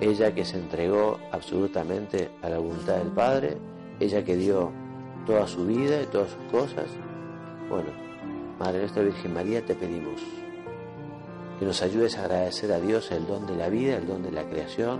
Ella 0.00 0.34
que 0.34 0.44
se 0.44 0.58
entregó 0.58 1.18
absolutamente 1.30 2.30
a 2.42 2.48
la 2.48 2.58
voluntad 2.58 2.96
del 2.96 3.12
Padre, 3.12 3.56
ella 4.00 4.24
que 4.24 4.34
dio 4.34 4.72
toda 5.26 5.46
su 5.46 5.64
vida 5.64 6.02
y 6.02 6.06
todas 6.06 6.30
sus 6.30 6.50
cosas. 6.50 6.86
Bueno, 7.68 7.90
Madre 8.58 8.80
nuestra 8.80 9.04
Virgen 9.04 9.32
María, 9.32 9.64
te 9.64 9.76
pedimos 9.76 10.20
que 11.60 11.66
nos 11.66 11.82
ayudes 11.82 12.18
a 12.18 12.24
agradecer 12.24 12.72
a 12.72 12.80
Dios 12.80 13.12
el 13.12 13.26
don 13.26 13.46
de 13.46 13.54
la 13.54 13.68
vida, 13.68 13.98
el 13.98 14.06
don 14.06 14.22
de 14.22 14.32
la 14.32 14.48
creación, 14.48 14.98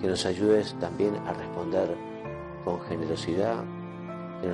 que 0.00 0.08
nos 0.08 0.26
ayudes 0.26 0.74
también 0.80 1.14
a 1.26 1.32
responder 1.34 1.94
con 2.64 2.80
generosidad, 2.80 3.62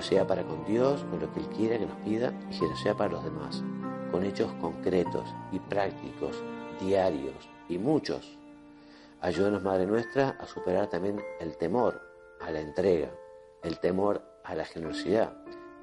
sea 0.00 0.26
para 0.26 0.44
con 0.44 0.64
Dios, 0.64 1.04
con 1.10 1.20
lo 1.20 1.32
que 1.32 1.40
Él 1.40 1.46
quiera 1.48 1.78
que 1.78 1.86
nos 1.86 1.96
pida, 1.98 2.32
y 2.50 2.76
sea 2.76 2.96
para 2.96 3.12
los 3.12 3.24
demás, 3.24 3.62
con 4.12 4.24
hechos 4.24 4.52
concretos 4.60 5.24
y 5.50 5.58
prácticos, 5.58 6.42
diarios 6.80 7.48
y 7.68 7.78
muchos. 7.78 8.38
Ayúdanos, 9.20 9.62
Madre 9.62 9.86
nuestra, 9.86 10.30
a 10.40 10.46
superar 10.46 10.88
también 10.88 11.20
el 11.40 11.56
temor 11.56 12.00
a 12.40 12.50
la 12.50 12.60
entrega, 12.60 13.10
el 13.62 13.78
temor 13.80 14.22
a 14.44 14.54
la 14.54 14.64
generosidad, 14.64 15.32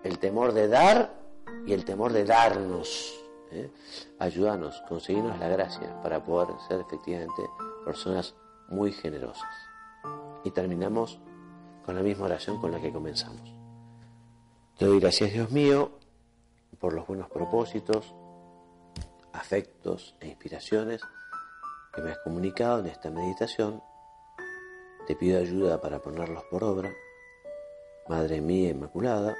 el 0.03 0.19
temor 0.19 0.53
de 0.53 0.67
dar 0.67 1.13
y 1.65 1.73
el 1.73 1.85
temor 1.85 2.13
de 2.13 2.25
darnos. 2.25 3.26
¿Eh? 3.51 3.71
Ayúdanos, 4.19 4.81
conseguirnos 4.87 5.37
la 5.39 5.47
gracia 5.47 6.01
para 6.01 6.23
poder 6.23 6.49
ser 6.67 6.81
efectivamente 6.81 7.43
personas 7.85 8.35
muy 8.69 8.91
generosas. 8.91 9.49
Y 10.43 10.51
terminamos 10.51 11.19
con 11.85 11.95
la 11.95 12.01
misma 12.01 12.25
oración 12.25 12.59
con 12.59 12.71
la 12.71 12.81
que 12.81 12.91
comenzamos. 12.91 13.53
Te 14.77 14.85
doy 14.85 14.99
gracias, 14.99 15.33
Dios 15.33 15.51
mío, 15.51 15.91
por 16.79 16.93
los 16.93 17.07
buenos 17.07 17.29
propósitos, 17.29 18.13
afectos 19.33 20.15
e 20.19 20.27
inspiraciones 20.27 21.01
que 21.93 22.01
me 22.01 22.11
has 22.11 22.19
comunicado 22.19 22.79
en 22.79 22.87
esta 22.87 23.09
meditación. 23.09 23.81
Te 25.07 25.15
pido 25.15 25.39
ayuda 25.39 25.81
para 25.81 25.99
ponerlos 25.99 26.43
por 26.51 26.63
obra. 26.63 26.91
Madre 28.07 28.41
mía 28.41 28.69
Inmaculada, 28.69 29.35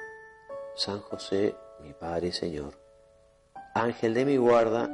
San 0.76 1.02
José, 1.02 1.56
mi 1.82 1.94
Padre 1.94 2.28
y 2.28 2.32
Señor 2.32 2.87
Ángel 3.78 4.16
de 4.16 4.26
mi 4.26 4.38
guarda, 4.38 4.90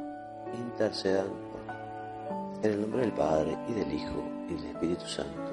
intercedan 0.54 1.28
por 1.28 1.60
mí. 1.62 2.60
En 2.62 2.72
el 2.72 2.80
nombre 2.82 3.00
del 3.00 3.12
Padre, 3.12 3.56
y 3.66 3.72
del 3.72 3.92
Hijo, 3.92 4.22
y 4.48 4.54
del 4.54 4.66
Espíritu 4.66 5.06
Santo. 5.06 5.43